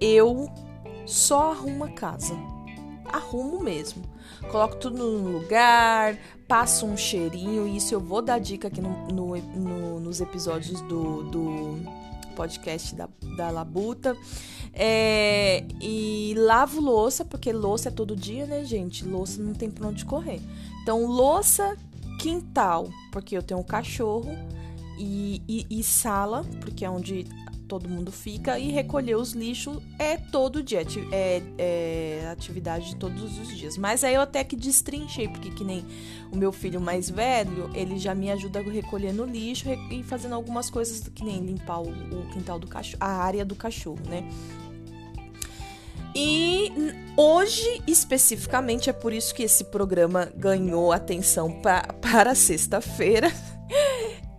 eu 0.00 0.50
só 1.06 1.52
arrumo 1.52 1.84
a 1.84 1.90
casa. 1.90 2.34
Arrumo 3.04 3.60
mesmo. 3.60 4.02
Coloco 4.50 4.76
tudo 4.76 4.98
no 4.98 5.38
lugar, 5.38 6.18
passo 6.52 6.84
um 6.84 6.98
cheirinho, 6.98 7.66
e 7.66 7.78
isso 7.78 7.94
eu 7.94 7.98
vou 7.98 8.20
dar 8.20 8.38
dica 8.38 8.68
aqui 8.68 8.82
no, 8.82 8.90
no, 9.08 9.36
no, 9.38 10.00
nos 10.00 10.20
episódios 10.20 10.82
do, 10.82 11.22
do 11.30 11.78
podcast 12.36 12.94
da, 12.94 13.08
da 13.38 13.48
Labuta. 13.48 14.14
É, 14.70 15.64
e 15.80 16.34
lavo 16.36 16.78
louça, 16.78 17.24
porque 17.24 17.50
louça 17.54 17.88
é 17.88 17.90
todo 17.90 18.14
dia, 18.14 18.44
né, 18.44 18.66
gente? 18.66 19.02
Louça 19.02 19.42
não 19.42 19.54
tem 19.54 19.70
pra 19.70 19.88
onde 19.88 20.04
correr. 20.04 20.42
Então, 20.82 21.06
louça, 21.06 21.74
quintal, 22.20 22.86
porque 23.10 23.34
eu 23.34 23.42
tenho 23.42 23.58
um 23.58 23.64
cachorro, 23.64 24.28
e, 24.98 25.40
e, 25.48 25.66
e 25.70 25.82
sala, 25.82 26.44
porque 26.60 26.84
é 26.84 26.90
onde 26.90 27.24
todo 27.72 27.88
mundo 27.88 28.12
fica, 28.12 28.58
e 28.58 28.70
recolher 28.70 29.14
os 29.14 29.32
lixos 29.32 29.78
é 29.98 30.18
todo 30.18 30.62
dia, 30.62 30.82
é, 31.10 31.40
é 31.56 32.28
atividade 32.30 32.90
de 32.90 32.96
todos 32.96 33.38
os 33.38 33.48
dias. 33.48 33.78
Mas 33.78 34.04
aí 34.04 34.14
eu 34.14 34.20
até 34.20 34.44
que 34.44 34.54
destrinchei, 34.54 35.26
porque 35.26 35.48
que 35.48 35.64
nem 35.64 35.82
o 36.30 36.36
meu 36.36 36.52
filho 36.52 36.82
mais 36.82 37.08
velho, 37.08 37.70
ele 37.72 37.98
já 37.98 38.14
me 38.14 38.30
ajuda 38.30 38.60
recolhendo 38.60 39.24
lixo 39.24 39.70
e 39.90 40.02
fazendo 40.02 40.34
algumas 40.34 40.68
coisas 40.68 41.08
que 41.08 41.24
nem 41.24 41.40
limpar 41.40 41.80
o, 41.80 41.88
o 41.88 42.28
quintal 42.34 42.58
do 42.58 42.66
cachorro, 42.66 42.98
a 43.00 43.08
área 43.08 43.42
do 43.42 43.54
cachorro, 43.54 44.02
né? 44.06 44.28
E 46.14 46.70
hoje, 47.16 47.82
especificamente, 47.86 48.90
é 48.90 48.92
por 48.92 49.14
isso 49.14 49.34
que 49.34 49.44
esse 49.44 49.64
programa 49.64 50.30
ganhou 50.36 50.92
atenção 50.92 51.50
pra, 51.62 51.84
para 52.02 52.34
sexta-feira 52.34 53.32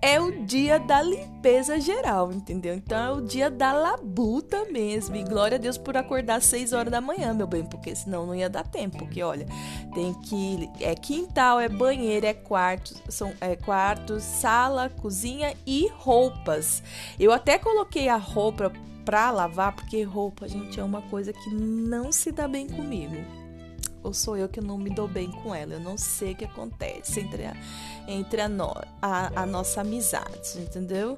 é 0.03 0.19
o 0.19 0.43
dia 0.43 0.77
da 0.79 1.01
limpeza 1.01 1.79
geral, 1.79 2.29
entendeu? 2.29 2.75
Então 2.75 2.97
é 2.97 3.11
o 3.17 3.21
dia 3.21 3.49
da 3.49 3.71
labuta 3.71 4.65
mesmo. 4.65 5.15
E 5.15 5.23
glória 5.23 5.55
a 5.55 5.57
Deus 5.57 5.77
por 5.77 5.95
acordar 5.95 6.35
às 6.35 6.45
6 6.47 6.73
horas 6.73 6.91
da 6.91 6.99
manhã, 6.99 7.33
meu 7.33 7.47
bem, 7.47 7.63
porque 7.63 7.95
senão 7.95 8.25
não 8.25 8.35
ia 8.35 8.49
dar 8.49 8.67
tempo. 8.67 8.97
Porque 8.97 9.23
olha, 9.23 9.47
tem 9.93 10.13
que. 10.15 10.69
É 10.81 10.93
quintal, 10.93 11.57
é 11.57 11.69
banheiro, 11.69 12.25
é 12.25 12.33
quarto, 12.33 12.93
são 13.07 13.31
é 13.39 13.55
quarto, 13.55 14.19
sala, 14.19 14.89
cozinha 14.89 15.55
e 15.65 15.87
roupas. 15.95 16.83
Eu 17.17 17.31
até 17.31 17.57
coloquei 17.57 18.09
a 18.09 18.17
roupa 18.17 18.73
pra 19.05 19.31
lavar, 19.31 19.73
porque 19.73 20.03
roupa, 20.03 20.49
gente, 20.49 20.81
é 20.81 20.83
uma 20.83 21.01
coisa 21.03 21.31
que 21.31 21.49
não 21.49 22.11
se 22.11 22.29
dá 22.29 22.45
bem 22.45 22.67
comigo 22.67 23.42
ou 24.03 24.13
sou 24.13 24.37
eu 24.37 24.49
que 24.49 24.61
não 24.61 24.77
me 24.77 24.89
dou 24.89 25.07
bem 25.07 25.31
com 25.31 25.53
ela? 25.53 25.73
Eu 25.73 25.79
não 25.79 25.97
sei 25.97 26.33
o 26.33 26.35
que 26.35 26.45
acontece 26.45 27.19
entre 27.19 27.45
a, 27.45 27.55
entre 28.07 28.41
a, 28.41 28.49
no, 28.49 28.73
a, 29.01 29.41
a 29.41 29.45
nossa 29.45 29.81
amizade, 29.81 30.57
entendeu? 30.57 31.17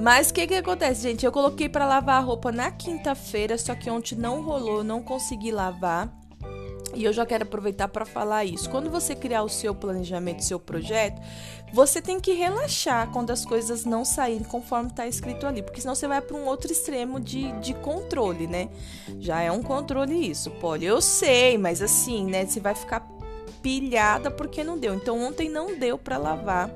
Mas 0.00 0.30
o 0.30 0.34
que 0.34 0.46
que 0.46 0.54
acontece, 0.54 1.02
gente? 1.02 1.24
Eu 1.24 1.32
coloquei 1.32 1.68
para 1.68 1.86
lavar 1.86 2.16
a 2.16 2.24
roupa 2.24 2.50
na 2.50 2.70
quinta-feira, 2.70 3.56
só 3.56 3.74
que 3.74 3.88
ontem 3.88 4.16
não 4.16 4.42
rolou, 4.42 4.82
não 4.82 5.02
consegui 5.02 5.52
lavar. 5.52 6.12
E 6.94 7.04
eu 7.04 7.12
já 7.12 7.26
quero 7.26 7.44
aproveitar 7.44 7.88
para 7.88 8.04
falar 8.04 8.44
isso. 8.44 8.70
Quando 8.70 8.90
você 8.90 9.14
criar 9.14 9.42
o 9.42 9.48
seu 9.48 9.74
planejamento, 9.74 10.40
o 10.40 10.44
seu 10.44 10.58
projeto, 10.58 11.20
você 11.72 12.00
tem 12.00 12.20
que 12.20 12.32
relaxar 12.32 13.10
quando 13.10 13.30
as 13.30 13.44
coisas 13.44 13.84
não 13.84 14.04
saírem 14.04 14.44
conforme 14.44 14.90
está 14.90 15.06
escrito 15.06 15.46
ali, 15.46 15.62
porque 15.62 15.80
senão 15.80 15.94
você 15.94 16.06
vai 16.06 16.20
para 16.20 16.36
um 16.36 16.46
outro 16.46 16.70
extremo 16.70 17.18
de, 17.18 17.50
de 17.60 17.74
controle, 17.74 18.46
né? 18.46 18.68
Já 19.18 19.40
é 19.40 19.50
um 19.50 19.62
controle 19.62 20.30
isso, 20.30 20.50
pode. 20.52 20.84
Eu 20.84 21.00
sei, 21.00 21.58
mas 21.58 21.82
assim, 21.82 22.24
né? 22.26 22.46
Você 22.46 22.60
vai 22.60 22.74
ficar 22.74 23.08
pilhada 23.60 24.30
porque 24.30 24.62
não 24.62 24.78
deu. 24.78 24.94
Então 24.94 25.20
ontem 25.20 25.48
não 25.48 25.76
deu 25.78 25.98
para 25.98 26.18
lavar 26.18 26.70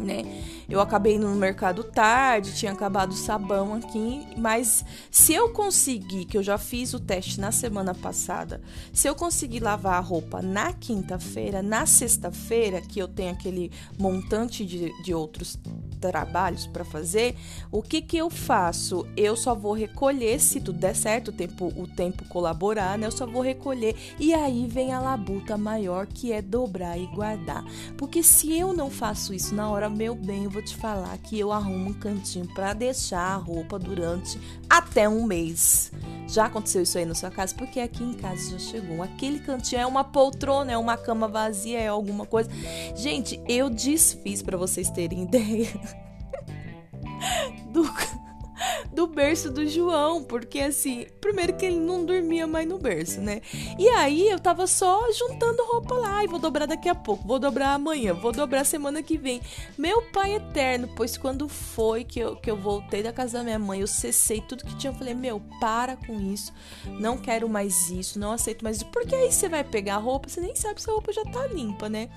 né? 0.00 0.22
Eu 0.68 0.80
acabei 0.80 1.18
no 1.18 1.34
mercado 1.34 1.82
tarde, 1.82 2.54
tinha 2.54 2.70
acabado 2.70 3.10
o 3.10 3.16
sabão 3.16 3.74
aqui, 3.74 4.24
mas 4.36 4.84
se 5.10 5.32
eu 5.34 5.50
conseguir, 5.50 6.26
que 6.26 6.38
eu 6.38 6.42
já 6.44 6.56
fiz 6.58 6.94
o 6.94 7.00
teste 7.00 7.40
na 7.40 7.50
semana 7.50 7.92
passada, 7.92 8.60
se 8.92 9.08
eu 9.08 9.14
conseguir 9.14 9.60
lavar 9.60 9.94
a 9.94 10.00
roupa 10.00 10.40
na 10.40 10.72
quinta-feira, 10.72 11.60
na 11.60 11.86
sexta-feira, 11.86 12.80
que 12.80 13.00
eu 13.00 13.08
tenho 13.08 13.32
aquele 13.32 13.72
montante 13.98 14.64
de, 14.64 14.92
de 15.02 15.12
outros 15.12 15.58
trabalhos 16.00 16.66
para 16.68 16.84
fazer, 16.84 17.36
o 17.70 17.82
que 17.82 18.00
que 18.00 18.16
eu 18.16 18.30
faço? 18.30 19.06
Eu 19.16 19.36
só 19.36 19.54
vou 19.54 19.72
recolher, 19.72 20.40
se 20.40 20.60
tudo 20.60 20.78
der 20.78 20.94
certo, 20.94 21.28
o 21.28 21.32
tempo, 21.32 21.72
o 21.76 21.86
tempo 21.86 22.24
colaborar, 22.26 22.96
né? 22.96 23.06
Eu 23.06 23.12
só 23.12 23.26
vou 23.26 23.42
recolher 23.42 23.96
e 24.18 24.32
aí 24.32 24.66
vem 24.68 24.92
a 24.92 25.00
labuta 25.00 25.58
maior, 25.58 26.06
que 26.06 26.32
é 26.32 26.40
dobrar 26.40 26.96
e 26.96 27.06
guardar. 27.06 27.64
Porque 27.98 28.22
se 28.22 28.56
eu 28.56 28.72
não 28.72 28.88
faço 28.88 29.34
isso 29.34 29.54
na 29.54 29.68
hora, 29.68 29.89
meu 29.90 30.14
bem, 30.14 30.44
eu 30.44 30.50
vou 30.50 30.62
te 30.62 30.74
falar 30.76 31.16
que 31.18 31.38
eu 31.38 31.52
arrumo 31.52 31.90
um 31.90 31.92
cantinho 31.92 32.46
para 32.54 32.72
deixar 32.72 33.34
a 33.34 33.36
roupa 33.36 33.78
durante 33.78 34.40
até 34.68 35.08
um 35.08 35.24
mês. 35.24 35.92
Já 36.28 36.46
aconteceu 36.46 36.82
isso 36.82 36.96
aí 36.96 37.04
na 37.04 37.14
sua 37.14 37.30
casa? 37.30 37.54
Porque 37.54 37.80
aqui 37.80 38.02
em 38.02 38.14
casa 38.14 38.52
já 38.52 38.58
chegou. 38.58 39.02
Aquele 39.02 39.40
cantinho 39.40 39.82
é 39.82 39.86
uma 39.86 40.04
poltrona, 40.04 40.72
é 40.72 40.78
uma 40.78 40.96
cama 40.96 41.28
vazia, 41.28 41.80
é 41.80 41.88
alguma 41.88 42.24
coisa. 42.24 42.48
Gente, 42.94 43.40
eu 43.48 43.68
desfiz 43.68 44.40
para 44.40 44.56
vocês 44.56 44.88
terem 44.90 45.24
ideia 45.24 45.68
do 47.72 47.84
do 49.00 49.06
berço 49.06 49.50
do 49.50 49.66
João, 49.66 50.22
porque 50.22 50.60
assim, 50.60 51.06
primeiro 51.22 51.54
que 51.56 51.64
ele 51.64 51.80
não 51.80 52.04
dormia 52.04 52.46
mais 52.46 52.68
no 52.68 52.78
berço, 52.78 53.18
né? 53.18 53.40
E 53.78 53.88
aí 53.88 54.28
eu 54.28 54.38
tava 54.38 54.66
só 54.66 55.10
juntando 55.12 55.64
roupa 55.64 55.94
lá, 55.94 56.22
e 56.22 56.26
vou 56.26 56.38
dobrar 56.38 56.66
daqui 56.66 56.86
a 56.86 56.94
pouco, 56.94 57.26
vou 57.26 57.38
dobrar 57.38 57.72
amanhã, 57.72 58.12
vou 58.12 58.30
dobrar 58.30 58.62
semana 58.62 59.02
que 59.02 59.16
vem. 59.16 59.40
Meu 59.78 60.02
pai 60.12 60.34
eterno, 60.34 60.86
pois 60.94 61.16
quando 61.16 61.48
foi 61.48 62.04
que 62.04 62.20
eu, 62.20 62.36
que 62.36 62.50
eu 62.50 62.58
voltei 62.58 63.02
da 63.02 63.10
casa 63.10 63.38
da 63.38 63.44
minha 63.44 63.58
mãe, 63.58 63.80
eu 63.80 63.86
cessei 63.86 64.42
tudo 64.42 64.66
que 64.66 64.76
tinha, 64.76 64.92
eu 64.92 64.98
falei, 64.98 65.14
meu, 65.14 65.40
para 65.58 65.96
com 65.96 66.20
isso, 66.20 66.52
não 66.98 67.16
quero 67.16 67.48
mais 67.48 67.88
isso, 67.88 68.18
não 68.18 68.32
aceito 68.32 68.62
mais 68.62 68.76
isso, 68.76 68.86
porque 68.92 69.14
aí 69.14 69.32
você 69.32 69.48
vai 69.48 69.64
pegar 69.64 69.94
a 69.94 69.98
roupa, 69.98 70.28
você 70.28 70.42
nem 70.42 70.54
sabe 70.54 70.82
se 70.82 70.90
a 70.90 70.92
roupa 70.92 71.10
já 71.10 71.24
tá 71.24 71.46
limpa, 71.46 71.88
né? 71.88 72.10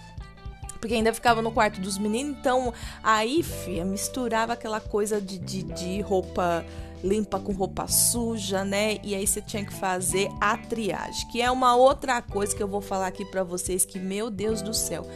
Porque 0.84 0.96
ainda 0.96 1.14
ficava 1.14 1.42
no 1.42 1.50
quarto 1.50 1.80
dos 1.80 1.98
meninos, 1.98 2.36
então 2.38 2.74
aí, 3.02 3.42
fia, 3.42 3.86
misturava 3.86 4.52
aquela 4.52 4.82
coisa 4.82 5.22
de, 5.22 5.40
de, 5.40 5.64
de 5.64 6.02
roupa 6.02 6.66
limpa 7.02 7.40
com 7.40 7.54
roupa 7.54 7.88
suja, 7.88 8.66
né? 8.66 8.98
E 9.02 9.16
aí 9.16 9.26
você 9.26 9.42
tinha 9.42 9.64
que 9.64 9.74
fazer 9.74 10.30
a 10.42 10.58
triagem, 10.58 11.26
que 11.30 11.42
é 11.42 11.50
uma 11.50 11.74
outra 11.74 12.22
coisa 12.22 12.54
que 12.54 12.62
eu 12.62 12.68
vou 12.68 12.82
falar 12.82 13.08
aqui 13.08 13.24
para 13.24 13.46
vocês 13.46 13.86
que 13.86 13.98
meu 13.98 14.30
Deus 14.30 14.62
do 14.62 14.74
céu. 14.74 15.08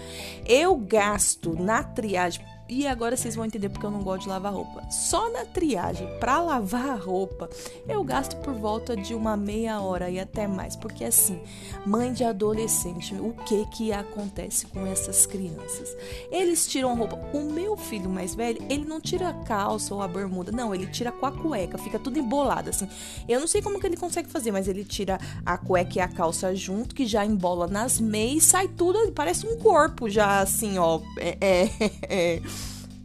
Eu 0.45 0.77
gasto 0.77 1.53
na 1.61 1.83
triagem 1.83 2.45
e 2.69 2.85
agora 2.85 3.15
vocês 3.15 3.35
vão 3.35 3.45
entender 3.45 3.69
porque 3.69 3.85
eu 3.85 3.91
não 3.91 4.01
gosto 4.01 4.23
de 4.23 4.29
lavar 4.29 4.53
roupa. 4.53 4.83
Só 4.89 5.29
na 5.31 5.45
triagem, 5.45 6.07
para 6.19 6.41
lavar 6.41 6.89
a 6.89 6.95
roupa, 6.95 7.49
eu 7.87 8.03
gasto 8.03 8.35
por 8.37 8.53
volta 8.53 8.95
de 8.95 9.13
uma 9.13 9.37
meia 9.37 9.79
hora 9.79 10.09
e 10.09 10.19
até 10.19 10.47
mais. 10.47 10.75
Porque 10.75 11.03
assim, 11.03 11.39
mãe 11.85 12.11
de 12.11 12.23
adolescente, 12.23 13.15
o 13.15 13.33
que 13.45 13.65
que 13.67 13.93
acontece 13.93 14.65
com 14.67 14.85
essas 14.85 15.25
crianças? 15.25 15.95
Eles 16.31 16.67
tiram 16.67 16.95
roupa. 16.95 17.15
O 17.33 17.51
meu 17.51 17.77
filho 17.77 18.09
mais 18.09 18.35
velho, 18.35 18.61
ele 18.69 18.85
não 18.85 18.99
tira 18.99 19.29
a 19.29 19.33
calça 19.33 19.93
ou 19.93 20.01
a 20.01 20.07
bermuda. 20.07 20.51
Não, 20.51 20.73
ele 20.73 20.87
tira 20.87 21.11
com 21.11 21.25
a 21.25 21.31
cueca, 21.31 21.77
fica 21.77 21.97
tudo 21.97 22.19
embolado 22.19 22.69
assim. 22.69 22.87
Eu 23.27 23.39
não 23.39 23.47
sei 23.47 23.61
como 23.61 23.79
que 23.79 23.85
ele 23.85 23.97
consegue 23.97 24.29
fazer, 24.29 24.51
mas 24.51 24.67
ele 24.67 24.83
tira 24.83 25.19
a 25.45 25.57
cueca 25.57 25.97
e 25.97 26.01
a 26.01 26.07
calça 26.07 26.53
junto, 26.55 26.93
que 26.93 27.05
já 27.05 27.25
embola 27.25 27.67
nas 27.67 27.99
meias, 27.99 28.43
sai 28.43 28.67
tudo, 28.67 29.11
parece 29.11 29.47
um 29.47 29.57
corpo 29.57 30.09
já 30.09 30.39
assim, 30.39 30.77
ó. 30.77 30.99
é, 31.19 31.37
é, 31.39 31.69
é 32.09 32.41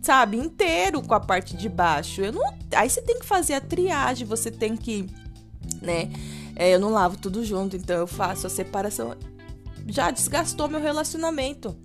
sabe, 0.03 0.37
inteiro 0.37 1.01
com 1.01 1.15
a 1.15 1.21
parte 1.21 1.57
de 1.57 1.69
baixo. 1.69 2.21
Eu 2.21 2.33
não, 2.33 2.43
aí 2.75 2.91
você 2.91 3.01
tem 3.01 3.19
que 3.19 3.27
fazer 3.27 3.55
a 3.55 3.61
triagem, 3.61 4.27
você 4.27 4.51
tem 4.51 4.77
que, 4.77 5.07
né? 5.81 6.11
É, 6.55 6.75
eu 6.75 6.81
não 6.81 6.91
lavo 6.91 7.17
tudo 7.17 7.45
junto, 7.45 7.77
então 7.77 7.97
eu 7.97 8.07
faço 8.07 8.47
a 8.47 8.51
separação. 8.51 9.17
Já 9.87 10.11
desgastou 10.11 10.69
meu 10.69 10.81
relacionamento 10.81 11.77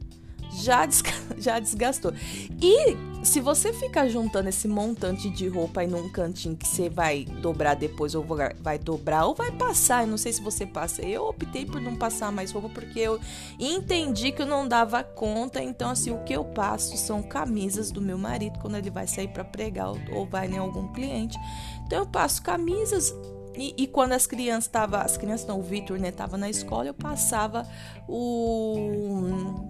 já, 0.58 0.86
desga 0.86 1.12
já 1.38 1.60
desgastou. 1.60 2.14
E 2.62 2.96
se 3.28 3.42
você 3.42 3.74
ficar 3.74 4.08
juntando 4.08 4.48
esse 4.48 4.68
montante 4.68 5.30
de 5.30 5.48
roupa 5.50 5.82
aí 5.82 5.88
num 5.88 6.10
cantinho 6.10 6.56
que 6.56 6.66
você 6.66 6.90
vai 6.90 7.26
dobrar 7.26 7.76
depois, 7.76 8.16
ou 8.16 8.26
vai 8.62 8.80
dobrar, 8.80 9.26
ou 9.26 9.36
vai 9.36 9.52
passar, 9.52 10.04
eu 10.04 10.08
não 10.08 10.18
sei 10.18 10.32
se 10.32 10.42
você 10.42 10.66
passa. 10.66 11.02
Eu 11.02 11.28
optei 11.28 11.66
por 11.66 11.82
não 11.82 11.96
passar 11.96 12.32
mais 12.32 12.52
roupa 12.52 12.70
porque 12.70 13.00
eu 13.00 13.20
entendi 13.60 14.32
que 14.32 14.42
eu 14.42 14.46
não 14.46 14.66
dava 14.66 15.04
conta. 15.04 15.62
Então, 15.62 15.90
assim, 15.90 16.10
o 16.10 16.24
que 16.24 16.34
eu 16.34 16.46
passo 16.46 16.96
são 16.98 17.22
camisas 17.22 17.92
do 17.92 18.02
meu 18.02 18.18
marido 18.18 18.60
quando 18.60 18.76
ele 18.76 18.90
vai 18.90 19.06
sair 19.06 19.28
para 19.28 19.44
pregar 19.44 19.90
ou 19.90 20.26
vai 20.26 20.48
em 20.48 20.58
algum 20.58 20.88
cliente. 20.94 21.38
Então, 21.86 22.00
eu 22.00 22.06
passo 22.08 22.42
camisas 22.42 23.14
e, 23.56 23.74
e, 23.76 23.88
quando 23.88 24.14
as 24.14 24.26
crianças 24.26 24.66
estavam, 24.66 25.02
as 25.02 25.18
crianças 25.18 25.48
não, 25.48 25.60
o 25.60 25.64
Vitor, 25.64 26.00
né, 26.00 26.12
tava 26.12 26.38
na 26.38 26.50
escola, 26.50 26.88
eu 26.88 26.94
passava 26.94 27.68
o 28.08 29.68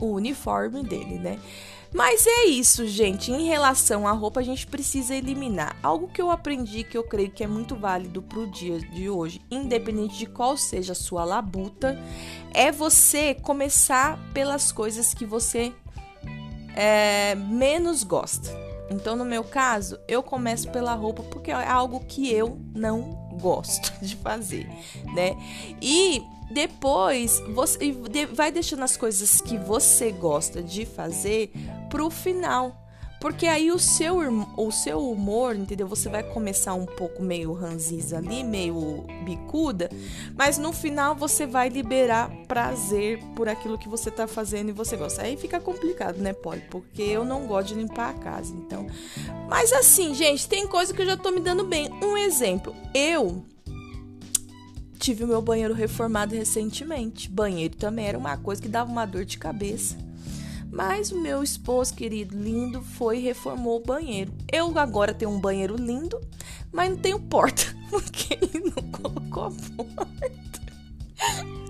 o 0.00 0.14
uniforme 0.14 0.82
dele, 0.82 1.18
né? 1.18 1.38
Mas 1.92 2.24
é 2.26 2.44
isso, 2.46 2.86
gente. 2.86 3.32
Em 3.32 3.46
relação 3.46 4.06
à 4.06 4.12
roupa, 4.12 4.40
a 4.40 4.42
gente 4.42 4.66
precisa 4.66 5.14
eliminar. 5.14 5.76
Algo 5.82 6.06
que 6.08 6.22
eu 6.22 6.30
aprendi 6.30 6.84
que 6.84 6.96
eu 6.96 7.02
creio 7.02 7.30
que 7.30 7.42
é 7.42 7.46
muito 7.46 7.74
válido 7.74 8.22
pro 8.22 8.46
dia 8.46 8.78
de 8.78 9.10
hoje, 9.10 9.40
independente 9.50 10.16
de 10.16 10.26
qual 10.26 10.56
seja 10.56 10.92
a 10.92 10.96
sua 10.96 11.24
labuta, 11.24 11.98
é 12.54 12.70
você 12.70 13.34
começar 13.34 14.18
pelas 14.32 14.70
coisas 14.70 15.12
que 15.12 15.26
você 15.26 15.72
é, 16.76 17.34
menos 17.34 18.04
gosta. 18.04 18.50
Então, 18.88 19.14
no 19.14 19.24
meu 19.24 19.44
caso, 19.44 19.98
eu 20.08 20.22
começo 20.22 20.68
pela 20.70 20.94
roupa 20.94 21.22
porque 21.24 21.50
é 21.50 21.68
algo 21.68 22.00
que 22.00 22.32
eu 22.32 22.58
não 22.74 23.28
gosto 23.40 23.92
de 24.02 24.16
fazer, 24.16 24.68
né? 25.14 25.36
E 25.80 26.22
depois 26.50 27.40
você 27.54 27.92
vai 28.32 28.50
deixando 28.50 28.82
as 28.82 28.96
coisas 28.96 29.40
que 29.40 29.56
você 29.56 30.10
gosta 30.10 30.60
de 30.60 30.84
fazer 30.84 31.52
pro 31.90 32.08
final. 32.08 32.80
Porque 33.20 33.46
aí 33.46 33.70
o 33.70 33.78
seu, 33.78 34.16
o 34.56 34.72
seu 34.72 35.10
humor, 35.10 35.54
entendeu? 35.54 35.86
Você 35.86 36.08
vai 36.08 36.22
começar 36.22 36.72
um 36.72 36.86
pouco 36.86 37.22
meio 37.22 37.52
ranziza 37.52 38.16
ali, 38.16 38.42
meio 38.42 39.04
bicuda, 39.26 39.90
mas 40.34 40.56
no 40.56 40.72
final 40.72 41.14
você 41.14 41.46
vai 41.46 41.68
liberar 41.68 42.30
prazer 42.48 43.22
por 43.36 43.46
aquilo 43.46 43.78
que 43.78 43.90
você 43.90 44.10
tá 44.10 44.26
fazendo 44.26 44.70
e 44.70 44.72
você 44.72 44.96
gosta. 44.96 45.20
Aí 45.20 45.36
fica 45.36 45.60
complicado, 45.60 46.16
né, 46.16 46.32
Polly? 46.32 46.62
Porque 46.70 47.02
eu 47.02 47.22
não 47.22 47.46
gosto 47.46 47.68
de 47.68 47.74
limpar 47.74 48.08
a 48.08 48.14
casa, 48.14 48.54
então. 48.54 48.86
Mas 49.50 49.70
assim, 49.70 50.14
gente, 50.14 50.48
tem 50.48 50.66
coisa 50.66 50.94
que 50.94 51.02
eu 51.02 51.06
já 51.06 51.16
tô 51.16 51.30
me 51.30 51.40
dando 51.40 51.64
bem. 51.64 51.90
Um 52.02 52.16
exemplo, 52.16 52.74
eu 52.94 53.44
tive 54.98 55.24
o 55.24 55.28
meu 55.28 55.42
banheiro 55.42 55.74
reformado 55.74 56.34
recentemente. 56.34 57.28
Banheiro 57.28 57.76
também 57.76 58.06
era 58.06 58.16
uma 58.16 58.38
coisa 58.38 58.62
que 58.62 58.68
dava 58.68 58.90
uma 58.90 59.04
dor 59.04 59.26
de 59.26 59.36
cabeça. 59.36 60.09
Mas 60.70 61.10
o 61.10 61.20
meu 61.20 61.42
esposo 61.42 61.94
querido, 61.94 62.36
lindo, 62.36 62.82
foi 62.82 63.18
e 63.18 63.22
reformou 63.22 63.78
o 63.78 63.84
banheiro. 63.84 64.32
Eu 64.50 64.76
agora 64.78 65.12
tenho 65.12 65.30
um 65.30 65.40
banheiro 65.40 65.76
lindo, 65.76 66.20
mas 66.72 66.90
não 66.90 66.96
tenho 66.96 67.18
porta, 67.20 67.62
porque 67.90 68.38
ele 68.40 68.72
não 68.74 68.90
colocou 68.90 69.44
a 69.44 69.50
porta. 69.50 70.60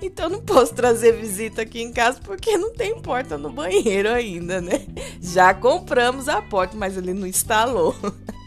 Então 0.00 0.28
não 0.28 0.40
posso 0.40 0.74
trazer 0.74 1.12
visita 1.12 1.62
aqui 1.62 1.82
em 1.82 1.92
casa 1.92 2.20
porque 2.22 2.56
não 2.56 2.72
tem 2.72 3.00
porta 3.00 3.36
no 3.36 3.50
banheiro 3.50 4.08
ainda, 4.08 4.60
né? 4.60 4.86
Já 5.20 5.52
compramos 5.52 6.28
a 6.28 6.40
porta, 6.40 6.76
mas 6.76 6.96
ele 6.96 7.12
não 7.12 7.26
instalou. 7.26 7.94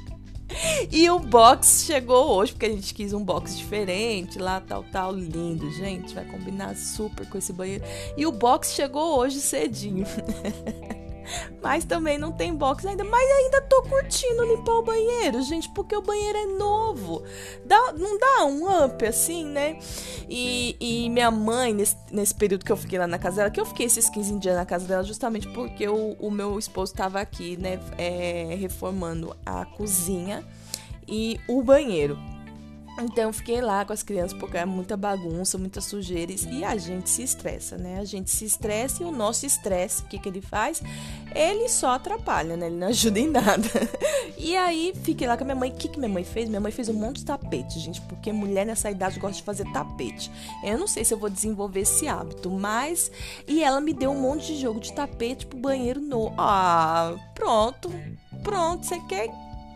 E 0.92 1.10
o 1.10 1.20
box 1.20 1.84
chegou 1.86 2.38
hoje, 2.38 2.52
porque 2.52 2.66
a 2.66 2.70
gente 2.70 2.94
quis 2.94 3.14
um 3.14 3.24
box 3.24 3.58
diferente, 3.58 4.40
lá 4.40 4.62
tal, 4.62 4.84
tal, 4.92 5.14
lindo, 5.14 5.72
gente. 5.72 6.14
Vai 6.14 6.26
combinar 6.26 6.76
super 6.76 7.28
com 7.30 7.38
esse 7.38 7.54
banheiro. 7.54 7.84
E 8.18 8.26
o 8.26 8.32
box 8.32 8.74
chegou 8.74 9.18
hoje 9.18 9.40
cedinho. 9.40 10.06
Mas 11.62 11.84
também 11.86 12.18
não 12.18 12.32
tem 12.32 12.54
box 12.54 12.86
ainda. 12.86 13.04
Mas 13.04 13.30
ainda 13.32 13.62
tô 13.62 13.82
curtindo 13.84 14.44
limpar 14.46 14.74
o 14.74 14.84
banheiro, 14.84 15.42
gente, 15.42 15.70
porque 15.70 15.96
o 15.96 16.02
banheiro 16.02 16.38
é 16.38 16.46
novo. 16.58 17.24
Dá, 17.66 17.94
não 17.94 18.18
dá 18.18 18.46
um 18.46 18.86
up 18.86 19.06
assim, 19.06 19.46
né? 19.46 19.78
E, 20.30 20.76
e 20.80 21.10
minha 21.10 21.32
mãe, 21.32 21.74
nesse, 21.74 21.98
nesse, 22.12 22.36
período 22.36 22.64
que 22.64 22.72
eu 22.72 22.78
fiquei 22.78 23.00
lá 23.00 23.08
na 23.08 23.18
casa 23.18 23.38
dela, 23.38 23.50
que 23.50 23.60
eu 23.60 23.66
fiquei 23.66 23.86
esses 23.86 24.10
15 24.10 24.40
dias 24.40 24.56
na 24.56 24.66
casa 24.66 24.88
dela, 24.88 25.04
justamente 25.04 25.48
porque 25.50 25.88
o, 25.88 26.16
o 26.20 26.32
meu 26.32 26.58
esposo 26.58 26.94
tava 26.94 27.20
aqui, 27.20 27.58
né, 27.58 27.80
é, 27.98 28.56
reformando 28.60 29.36
a 29.46 29.66
cozinha 29.66 30.44
e 31.08 31.40
o 31.48 31.62
banheiro. 31.64 32.18
Então 33.02 33.32
fiquei 33.32 33.62
lá 33.62 33.86
com 33.86 33.94
as 33.94 34.04
crianças 34.04 34.38
porque 34.38 34.58
é 34.58 34.66
muita 34.66 34.98
bagunça, 34.98 35.58
muita 35.58 35.82
sujeira 35.82 36.34
e 36.52 36.64
a 36.64 36.78
gente 36.78 37.10
se 37.10 37.24
estressa, 37.24 37.78
né? 37.78 38.00
A 38.00 38.06
gente 38.06 38.30
se 38.30 38.46
estressa 38.46 39.04
e 39.04 39.06
o 39.06 39.12
nosso 39.12 39.46
estresse, 39.46 40.02
o 40.02 40.06
que, 40.06 40.20
que 40.20 40.30
ele 40.30 40.42
faz? 40.42 40.82
Ele 41.34 41.70
só 41.70 41.92
atrapalha, 41.92 42.58
né? 42.58 42.68
Ele 42.68 42.76
não 42.76 42.88
ajuda 42.90 43.20
em 43.20 43.30
nada. 43.30 43.70
E 44.38 44.56
aí 44.56 44.94
fiquei 45.04 45.28
lá 45.28 45.36
com 45.38 45.44
a 45.44 45.46
minha 45.46 45.56
mãe. 45.56 45.70
O 45.70 45.74
que, 45.74 45.88
que 45.88 46.00
minha 46.00 46.10
mãe 46.10 46.24
fez? 46.24 46.48
Minha 46.48 46.62
mãe 46.62 46.72
fez 46.72 46.90
um 46.90 46.94
monte 46.94 47.18
de 47.18 47.26
tapete, 47.26 47.80
gente, 47.80 48.02
porque 48.02 48.32
mulher 48.32 48.66
nessa 48.66 48.90
idade 48.90 49.20
gosta 49.20 49.38
de 49.38 49.44
fazer 49.44 49.66
tapete. 49.72 50.32
Eu 50.64 50.78
não 50.78 50.88
sei 50.88 51.04
se 51.04 51.14
eu 51.14 51.18
vou 51.18 51.30
desenvolver 51.30 51.82
esse 51.82 52.08
hábito, 52.08 52.50
mas. 52.50 53.12
E 53.48 53.64
ela 53.64 53.82
me 53.82 53.94
deu 53.94 54.12
um 54.12 54.20
monte 54.20 54.48
de 54.48 54.62
jogo 54.62 54.80
de 54.80 54.94
tapete 54.94 55.46
pro 55.46 55.60
banheiro 55.60 56.00
no. 56.00 56.34
Ah, 56.38 57.16
pronto. 57.36 57.92
Pronto, 58.44 58.86
você 58.86 59.00
quer 59.02 59.30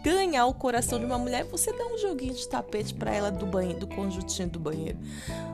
ganhar 0.04 0.46
o 0.46 0.54
coração 0.54 1.00
de 1.00 1.06
uma 1.06 1.18
mulher, 1.18 1.46
você 1.46 1.72
dá 1.72 1.86
um 1.86 1.98
joguinho 1.98 2.34
de 2.34 2.48
tapete 2.48 2.94
para 2.94 3.12
ela 3.12 3.32
do 3.32 3.46
banheiro, 3.46 3.80
do 3.80 3.88
conjuntinho 3.88 4.50
do 4.50 4.60
banheiro. 4.60 5.00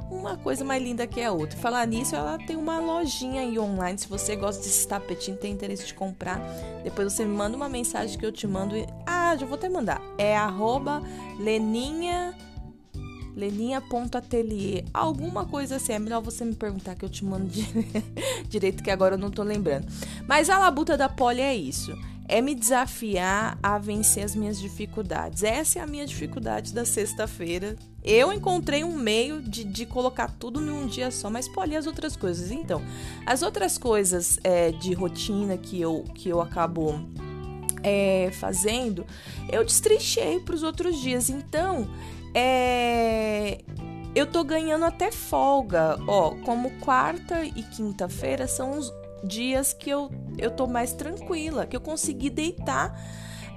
Uma 0.09 0.37
coisa 0.37 0.65
mais 0.65 0.81
linda 0.81 1.05
que 1.05 1.21
a 1.21 1.31
outra. 1.31 1.57
Falar 1.59 1.85
nisso, 1.85 2.15
ela 2.15 2.37
tem 2.39 2.55
uma 2.55 2.79
lojinha 2.79 3.41
aí 3.41 3.59
online. 3.59 3.99
Se 3.99 4.07
você 4.07 4.35
gosta 4.35 4.63
desse 4.63 4.87
tapetinho, 4.87 5.37
tem 5.37 5.53
interesse 5.53 5.85
de 5.85 5.93
comprar, 5.93 6.41
depois 6.83 7.13
você 7.13 7.23
me 7.23 7.35
manda 7.35 7.55
uma 7.55 7.69
mensagem 7.69 8.17
que 8.17 8.25
eu 8.25 8.31
te 8.31 8.47
mando. 8.47 8.75
Ah, 9.05 9.35
já 9.37 9.45
vou 9.45 9.55
até 9.55 9.69
mandar. 9.69 10.01
É 10.17 10.35
arroba 10.35 11.03
Leninha 11.39 12.35
leninha.atelier, 13.35 14.83
alguma 14.93 15.45
coisa 15.45 15.77
assim. 15.77 15.93
É 15.93 15.99
melhor 15.99 16.21
você 16.21 16.43
me 16.43 16.55
perguntar 16.55 16.95
que 16.95 17.05
eu 17.05 17.09
te 17.09 17.23
mando 17.23 17.47
direito, 18.49 18.83
que 18.83 18.91
agora 18.91 19.15
eu 19.15 19.19
não 19.19 19.31
tô 19.31 19.43
lembrando. 19.43 19.87
Mas 20.27 20.49
a 20.49 20.57
labuta 20.57 20.97
da 20.97 21.07
Poli 21.07 21.39
é 21.39 21.55
isso 21.55 21.95
é 22.29 22.41
me 22.41 22.53
desafiar 22.53 23.57
a 23.61 23.79
vencer 23.79 24.23
as 24.23 24.35
minhas 24.35 24.59
dificuldades. 24.59 25.43
Essa 25.43 25.79
é 25.79 25.81
a 25.81 25.87
minha 25.87 26.05
dificuldade 26.05 26.71
da 26.71 26.85
sexta-feira. 26.85 27.75
Eu 28.03 28.31
encontrei 28.31 28.83
um 28.83 28.95
meio 28.95 29.41
de, 29.41 29.63
de 29.63 29.85
colocar 29.85 30.31
tudo 30.39 30.61
num 30.61 30.85
dia 30.85 31.09
só, 31.09 31.29
mas 31.29 31.49
pode 31.49 31.75
as 31.75 31.87
outras 31.87 32.15
coisas. 32.15 32.51
Então, 32.51 32.83
as 33.25 33.41
outras 33.41 33.79
coisas 33.79 34.39
é, 34.43 34.71
de 34.71 34.93
rotina 34.93 35.57
que 35.57 35.81
eu, 35.81 36.05
que 36.13 36.29
eu 36.29 36.39
acabo 36.39 37.01
é, 37.81 38.29
fazendo, 38.33 39.07
eu 39.51 39.65
destrinchei 39.65 40.39
para 40.39 40.53
os 40.53 40.61
outros 40.61 41.01
dias. 41.01 41.31
Então, 41.31 41.89
é, 42.35 43.63
eu 44.13 44.27
tô 44.27 44.43
ganhando 44.43 44.85
até 44.85 45.11
folga. 45.11 45.97
Ó, 46.07 46.35
como 46.45 46.69
quarta 46.79 47.43
e 47.43 47.63
quinta-feira 47.63 48.47
são 48.47 48.77
os 48.77 48.93
dias 49.23 49.73
que 49.73 49.89
eu, 49.89 50.09
eu 50.39 50.51
tô 50.51 50.67
mais 50.67 50.93
tranquila, 50.93 51.65
que 51.65 51.75
eu 51.75 51.81
consegui 51.81 52.29
deitar 52.29 52.95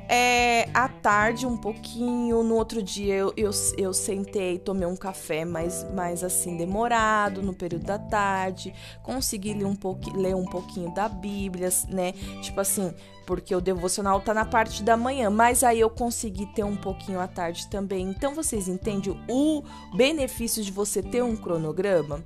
é, 0.08 0.68
à 0.74 0.88
tarde 0.88 1.46
um 1.46 1.56
pouquinho, 1.56 2.42
no 2.42 2.56
outro 2.56 2.82
dia 2.82 3.14
eu, 3.14 3.32
eu, 3.36 3.50
eu 3.78 3.94
sentei, 3.94 4.58
tomei 4.58 4.86
um 4.86 4.96
café 4.96 5.44
mais, 5.44 5.86
mais 5.94 6.22
assim 6.22 6.56
demorado 6.56 7.42
no 7.42 7.54
período 7.54 7.86
da 7.86 7.98
tarde, 7.98 8.74
consegui 9.02 9.54
ler 9.54 9.64
um, 9.64 9.76
ler 10.14 10.36
um 10.36 10.44
pouquinho 10.44 10.92
da 10.92 11.08
Bíblia, 11.08 11.70
né? 11.88 12.12
Tipo 12.42 12.60
assim, 12.60 12.92
porque 13.26 13.54
o 13.54 13.60
devocional 13.60 14.20
tá 14.20 14.34
na 14.34 14.44
parte 14.44 14.82
da 14.82 14.96
manhã, 14.96 15.30
mas 15.30 15.64
aí 15.64 15.80
eu 15.80 15.88
consegui 15.88 16.46
ter 16.46 16.64
um 16.64 16.76
pouquinho 16.76 17.20
à 17.20 17.28
tarde 17.28 17.68
também. 17.68 18.10
Então 18.10 18.34
vocês 18.34 18.68
entendem 18.68 19.16
o 19.30 19.62
benefício 19.96 20.62
de 20.62 20.72
você 20.72 21.02
ter 21.02 21.22
um 21.22 21.36
cronograma? 21.36 22.22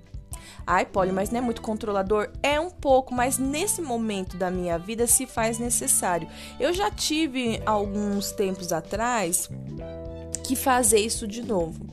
Ai, 0.67 0.85
Polly, 0.85 1.13
mas 1.13 1.31
não 1.31 1.39
é 1.39 1.41
muito 1.41 1.63
controlador? 1.63 2.31
É 2.43 2.59
um 2.59 2.71
pouco, 2.71 3.15
mas 3.15 3.39
nesse 3.39 3.81
momento 3.81 4.37
da 4.37 4.51
minha 4.51 4.79
vida 4.79 5.07
se 5.07 5.27
faz 5.27 5.59
necessário. 5.59 6.29
Eu 6.59 6.73
já 6.73 6.91
tive 6.91 7.63
alguns 7.65 8.33
tempos 8.33 8.73
atrás 8.73 9.49
que 10.45 10.57
fazer 10.57 11.01
isso 11.01 11.27
de 11.27 11.43
novo. 11.43 11.87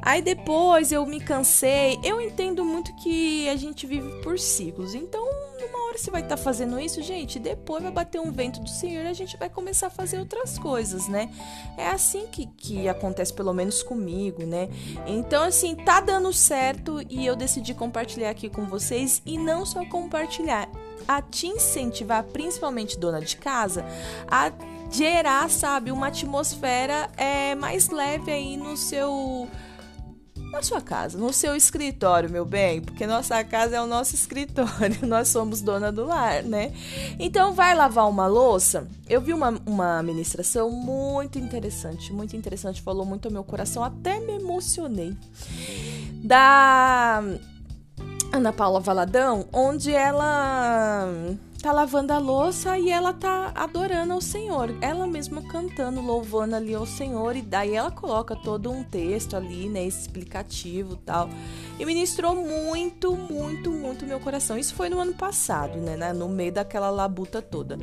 Aí 0.00 0.20
depois 0.20 0.90
eu 0.90 1.06
me 1.06 1.20
cansei. 1.20 1.96
Eu 2.02 2.20
entendo 2.20 2.64
muito 2.64 2.92
que 2.96 3.48
a 3.48 3.54
gente 3.54 3.86
vive 3.86 4.20
por 4.22 4.36
ciclos. 4.36 4.94
Então, 4.94 5.24
hora 5.92 5.98
você 5.98 6.10
vai 6.10 6.22
estar 6.22 6.36
tá 6.36 6.42
fazendo 6.42 6.80
isso, 6.80 7.02
gente, 7.02 7.38
depois 7.38 7.82
vai 7.82 7.92
bater 7.92 8.20
um 8.20 8.32
vento 8.32 8.60
do 8.60 8.68
Senhor 8.68 9.04
e 9.04 9.08
a 9.08 9.12
gente 9.12 9.36
vai 9.36 9.48
começar 9.48 9.88
a 9.88 9.90
fazer 9.90 10.18
outras 10.18 10.58
coisas, 10.58 11.06
né? 11.06 11.30
É 11.76 11.88
assim 11.88 12.26
que, 12.26 12.46
que 12.46 12.88
acontece, 12.88 13.32
pelo 13.32 13.52
menos 13.52 13.82
comigo, 13.82 14.44
né? 14.44 14.68
Então, 15.06 15.44
assim, 15.44 15.74
tá 15.74 16.00
dando 16.00 16.32
certo 16.32 17.00
e 17.08 17.26
eu 17.26 17.36
decidi 17.36 17.74
compartilhar 17.74 18.30
aqui 18.30 18.48
com 18.48 18.64
vocês 18.64 19.22
e 19.26 19.36
não 19.36 19.66
só 19.66 19.84
compartilhar, 19.84 20.68
a 21.06 21.20
te 21.20 21.46
incentivar, 21.46 22.24
principalmente 22.24 22.98
dona 22.98 23.20
de 23.20 23.36
casa, 23.36 23.84
a 24.30 24.50
gerar, 24.90 25.50
sabe, 25.50 25.90
uma 25.90 26.08
atmosfera 26.08 27.10
é, 27.16 27.54
mais 27.54 27.88
leve 27.88 28.30
aí 28.30 28.56
no 28.56 28.76
seu 28.76 29.48
na 30.52 30.62
sua 30.62 30.82
casa, 30.82 31.16
no 31.16 31.32
seu 31.32 31.56
escritório, 31.56 32.30
meu 32.30 32.44
bem, 32.44 32.82
porque 32.82 33.06
nossa 33.06 33.42
casa 33.42 33.76
é 33.76 33.80
o 33.80 33.86
nosso 33.86 34.14
escritório, 34.14 35.06
nós 35.06 35.28
somos 35.28 35.62
dona 35.62 35.90
do 35.90 36.04
lar, 36.04 36.42
né? 36.42 36.72
Então, 37.18 37.54
vai 37.54 37.74
lavar 37.74 38.08
uma 38.08 38.26
louça. 38.26 38.86
Eu 39.08 39.22
vi 39.22 39.32
uma, 39.32 39.58
uma 39.64 40.02
ministração 40.02 40.70
muito 40.70 41.38
interessante, 41.38 42.12
muito 42.12 42.36
interessante, 42.36 42.82
falou 42.82 43.06
muito 43.06 43.26
ao 43.26 43.32
meu 43.32 43.42
coração, 43.42 43.82
até 43.82 44.20
me 44.20 44.34
emocionei. 44.34 45.16
Da 46.22 47.22
Ana 48.30 48.52
Paula 48.52 48.78
Valadão, 48.78 49.46
onde 49.52 49.92
ela 49.92 51.08
tá 51.62 51.70
lavando 51.70 52.12
a 52.12 52.18
louça 52.18 52.76
e 52.76 52.90
ela 52.90 53.12
tá 53.12 53.52
adorando 53.54 54.12
ao 54.12 54.20
Senhor. 54.20 54.76
Ela 54.80 55.06
mesma 55.06 55.40
cantando, 55.42 56.00
louvando 56.00 56.56
ali 56.56 56.74
ao 56.74 56.84
Senhor. 56.84 57.36
E 57.36 57.42
daí 57.42 57.74
ela 57.74 57.90
coloca 57.90 58.34
todo 58.34 58.70
um 58.70 58.82
texto 58.82 59.36
ali, 59.36 59.68
né? 59.68 59.84
Explicativo 59.84 60.96
tal. 60.96 61.30
E 61.78 61.86
ministrou 61.86 62.34
muito, 62.34 63.16
muito, 63.16 63.70
muito 63.70 64.04
meu 64.04 64.18
coração. 64.18 64.58
Isso 64.58 64.74
foi 64.74 64.88
no 64.88 64.98
ano 64.98 65.14
passado, 65.14 65.78
né? 65.78 66.12
No 66.12 66.28
meio 66.28 66.52
daquela 66.52 66.90
labuta 66.90 67.40
toda. 67.40 67.78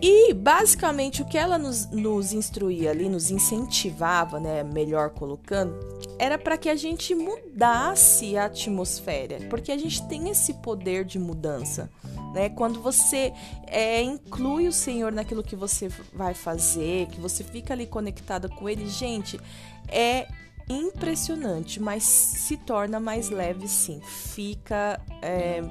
E 0.00 0.34
basicamente 0.34 1.22
o 1.22 1.24
que 1.24 1.38
ela 1.38 1.56
nos, 1.56 1.90
nos 1.90 2.34
instruía 2.34 2.90
ali, 2.90 3.08
nos 3.08 3.30
incentivava, 3.30 4.38
né, 4.38 4.62
melhor 4.62 5.08
colocando, 5.08 5.74
era 6.18 6.36
para 6.36 6.58
que 6.58 6.68
a 6.68 6.76
gente 6.76 7.14
mudasse 7.14 8.36
a 8.36 8.44
atmosfera, 8.44 9.38
porque 9.48 9.72
a 9.72 9.78
gente 9.78 10.06
tem 10.06 10.28
esse 10.28 10.52
poder 10.52 11.02
de 11.06 11.18
mudança. 11.18 11.90
Né? 12.32 12.48
Quando 12.50 12.80
você 12.80 13.32
é, 13.66 14.02
inclui 14.02 14.68
o 14.68 14.72
Senhor 14.72 15.12
naquilo 15.12 15.42
que 15.42 15.56
você 15.56 15.88
vai 16.12 16.34
fazer, 16.34 17.06
que 17.06 17.20
você 17.20 17.42
fica 17.42 17.74
ali 17.74 17.86
conectada 17.86 18.48
com 18.48 18.68
Ele, 18.68 18.86
gente, 18.88 19.40
é 19.88 20.26
impressionante, 20.68 21.80
mas 21.80 22.02
se 22.02 22.56
torna 22.56 22.98
mais 22.98 23.30
leve 23.30 23.68
sim, 23.68 24.00
fica 24.04 25.00
é, 25.22 25.62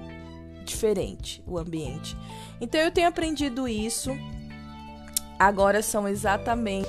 diferente 0.64 1.44
o 1.46 1.58
ambiente. 1.58 2.16
Então 2.60 2.80
eu 2.80 2.92
tenho 2.92 3.08
aprendido 3.08 3.68
isso. 3.68 4.12
Agora 5.38 5.82
são 5.82 6.08
exatamente 6.08 6.88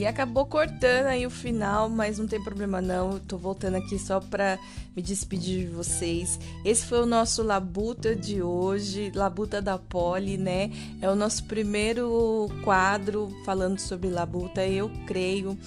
E 0.00 0.06
acabou 0.06 0.46
cortando 0.46 1.08
aí 1.08 1.26
o 1.26 1.30
final, 1.30 1.90
mas 1.90 2.18
não 2.18 2.26
tem 2.26 2.42
problema 2.42 2.80
não. 2.80 3.12
Eu 3.12 3.20
tô 3.20 3.36
voltando 3.36 3.74
aqui 3.74 3.98
só 3.98 4.18
para 4.18 4.58
me 4.96 5.02
despedir 5.02 5.66
de 5.66 5.74
vocês. 5.74 6.40
Esse 6.64 6.86
foi 6.86 7.02
o 7.02 7.06
nosso 7.06 7.42
Labuta 7.42 8.16
de 8.16 8.42
hoje, 8.42 9.12
Labuta 9.14 9.60
da 9.60 9.76
Poli, 9.76 10.38
né? 10.38 10.70
É 11.02 11.10
o 11.10 11.14
nosso 11.14 11.44
primeiro 11.44 12.48
quadro 12.64 13.28
falando 13.44 13.78
sobre 13.78 14.08
Labuta, 14.08 14.66
eu 14.66 14.90
creio. 15.06 15.58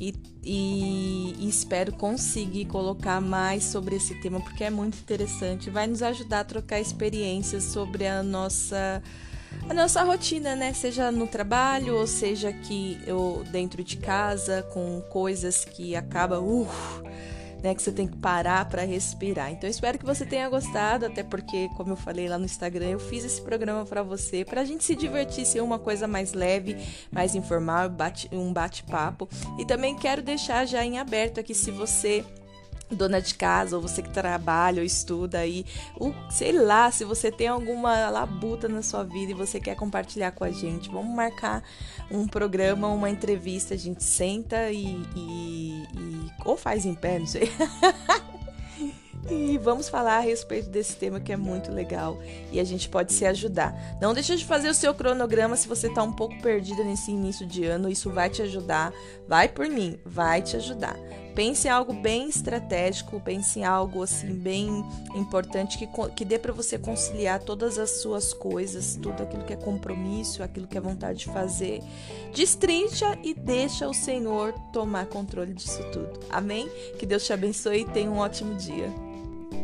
E, 0.00 0.14
e, 0.42 1.36
e, 1.38 1.46
espero 1.46 1.92
conseguir 1.92 2.64
colocar 2.64 3.20
mais 3.20 3.62
sobre 3.62 3.96
esse 3.96 4.14
tema 4.22 4.40
porque 4.40 4.64
é 4.64 4.70
muito 4.70 4.96
interessante. 4.96 5.68
Vai 5.68 5.86
nos 5.86 6.02
ajudar 6.02 6.40
a 6.40 6.44
trocar 6.44 6.80
experiências 6.80 7.64
sobre 7.64 8.06
a 8.06 8.22
nossa 8.22 9.02
a 9.68 9.74
nossa 9.74 10.02
rotina, 10.02 10.54
né? 10.54 10.72
Seja 10.72 11.10
no 11.10 11.26
trabalho 11.26 11.96
ou 11.96 12.06
seja 12.06 12.48
aqui 12.48 12.98
ou 13.08 13.44
dentro 13.44 13.82
de 13.82 13.96
casa, 13.96 14.62
com 14.72 15.00
coisas 15.10 15.64
que 15.64 15.96
acaba, 15.96 16.40
uh, 16.40 16.68
né, 17.62 17.74
que 17.74 17.82
você 17.82 17.92
tem 17.92 18.06
que 18.06 18.16
parar 18.16 18.68
para 18.68 18.82
respirar. 18.82 19.50
Então 19.50 19.68
espero 19.70 19.98
que 19.98 20.04
você 20.04 20.26
tenha 20.26 20.48
gostado, 20.48 21.06
até 21.06 21.22
porque, 21.22 21.68
como 21.76 21.92
eu 21.92 21.96
falei 21.96 22.28
lá 22.28 22.36
no 22.38 22.44
Instagram, 22.44 22.90
eu 22.90 22.98
fiz 22.98 23.24
esse 23.24 23.40
programa 23.40 23.86
para 23.86 24.02
você, 24.02 24.44
para 24.44 24.60
a 24.60 24.64
gente 24.64 24.84
se 24.84 24.96
divertir, 24.96 25.46
ser 25.46 25.62
uma 25.62 25.78
coisa 25.78 26.06
mais 26.06 26.32
leve, 26.32 26.76
mais 27.10 27.34
informal, 27.34 27.88
bate, 27.88 28.28
um 28.32 28.52
bate-papo. 28.52 29.28
E 29.58 29.64
também 29.64 29.96
quero 29.96 30.22
deixar 30.22 30.66
já 30.66 30.84
em 30.84 30.98
aberto 30.98 31.38
aqui 31.38 31.54
se 31.54 31.70
você 31.70 32.24
dona 32.94 33.20
de 33.20 33.34
casa, 33.34 33.76
ou 33.76 33.82
você 33.82 34.02
que 34.02 34.10
trabalha 34.10 34.80
ou 34.80 34.84
estuda 34.84 35.38
aí, 35.38 35.64
ou 35.96 36.14
sei 36.30 36.52
lá, 36.52 36.90
se 36.90 37.04
você 37.04 37.30
tem 37.30 37.48
alguma 37.48 38.08
labuta 38.10 38.68
na 38.68 38.82
sua 38.82 39.04
vida 39.04 39.32
e 39.32 39.34
você 39.34 39.60
quer 39.60 39.76
compartilhar 39.76 40.32
com 40.32 40.44
a 40.44 40.50
gente, 40.50 40.88
vamos 40.88 41.14
marcar 41.14 41.62
um 42.10 42.26
programa, 42.26 42.88
uma 42.88 43.10
entrevista, 43.10 43.74
a 43.74 43.78
gente 43.78 44.02
senta 44.02 44.70
e, 44.70 45.02
e, 45.16 45.82
e 45.94 46.30
ou 46.44 46.56
faz 46.56 46.84
em 46.84 46.94
pé, 46.94 47.18
não 47.18 47.26
sei. 47.26 47.50
E 49.30 49.56
vamos 49.58 49.88
falar 49.88 50.16
a 50.16 50.20
respeito 50.20 50.68
desse 50.68 50.96
tema 50.96 51.20
que 51.20 51.32
é 51.32 51.36
muito 51.36 51.70
legal 51.70 52.18
e 52.50 52.58
a 52.58 52.64
gente 52.64 52.88
pode 52.88 53.12
se 53.12 53.24
ajudar. 53.24 53.72
Não 54.00 54.12
deixa 54.12 54.36
de 54.36 54.44
fazer 54.44 54.68
o 54.68 54.74
seu 54.74 54.92
cronograma 54.92 55.56
se 55.56 55.68
você 55.68 55.86
está 55.86 56.02
um 56.02 56.12
pouco 56.12 56.40
perdida 56.42 56.82
nesse 56.82 57.12
início 57.12 57.46
de 57.46 57.64
ano, 57.64 57.88
isso 57.88 58.10
vai 58.10 58.28
te 58.28 58.42
ajudar. 58.42 58.92
Vai 59.28 59.48
por 59.48 59.68
mim, 59.68 59.98
vai 60.04 60.42
te 60.42 60.56
ajudar. 60.56 60.96
Pense 61.34 61.66
em 61.66 61.70
algo 61.70 61.92
bem 61.92 62.28
estratégico, 62.28 63.20
pense 63.20 63.60
em 63.60 63.64
algo 63.64 64.02
assim 64.02 64.34
bem 64.34 64.84
importante 65.14 65.78
que, 65.78 65.88
que 66.14 66.24
dê 66.24 66.38
para 66.38 66.52
você 66.52 66.78
conciliar 66.78 67.40
todas 67.40 67.78
as 67.78 68.02
suas 68.02 68.34
coisas, 68.34 68.96
tudo 68.96 69.22
aquilo 69.22 69.44
que 69.44 69.52
é 69.52 69.56
compromisso, 69.56 70.42
aquilo 70.42 70.66
que 70.66 70.76
é 70.76 70.80
vontade 70.80 71.20
de 71.20 71.26
fazer. 71.26 71.82
Destrincha 72.34 73.18
e 73.22 73.34
deixa 73.34 73.88
o 73.88 73.94
Senhor 73.94 74.52
tomar 74.72 75.06
controle 75.06 75.54
disso 75.54 75.82
tudo. 75.90 76.20
Amém? 76.30 76.68
Que 76.98 77.06
Deus 77.06 77.24
te 77.24 77.32
abençoe 77.32 77.80
e 77.80 77.84
tenha 77.86 78.10
um 78.10 78.18
ótimo 78.18 78.54
dia. 78.54 79.11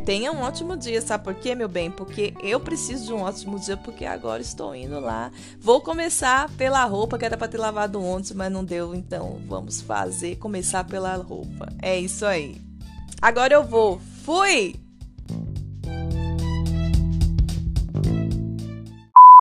Tenha 0.04 0.32
um 0.32 0.40
ótimo 0.40 0.76
dia, 0.76 1.00
sabe 1.02 1.24
por 1.24 1.34
quê, 1.34 1.54
meu 1.54 1.68
bem? 1.68 1.90
Porque 1.90 2.34
eu 2.42 2.58
preciso 2.58 3.06
de 3.06 3.12
um 3.12 3.22
ótimo 3.22 3.58
dia, 3.58 3.76
porque 3.76 4.04
agora 4.04 4.40
estou 4.40 4.74
indo 4.74 4.98
lá. 4.98 5.30
Vou 5.60 5.80
começar 5.80 6.50
pela 6.52 6.84
roupa, 6.84 7.18
que 7.18 7.24
era 7.24 7.36
para 7.36 7.48
ter 7.48 7.58
lavado 7.58 8.02
ontem, 8.02 8.34
mas 8.34 8.50
não 8.50 8.64
deu, 8.64 8.94
então 8.94 9.38
vamos 9.46 9.80
fazer, 9.80 10.36
começar 10.36 10.84
pela 10.84 11.14
roupa. 11.16 11.68
É 11.82 11.98
isso 11.98 12.24
aí. 12.24 12.60
Agora 13.20 13.54
eu 13.54 13.64
vou. 13.64 14.00
Fui! 14.24 14.87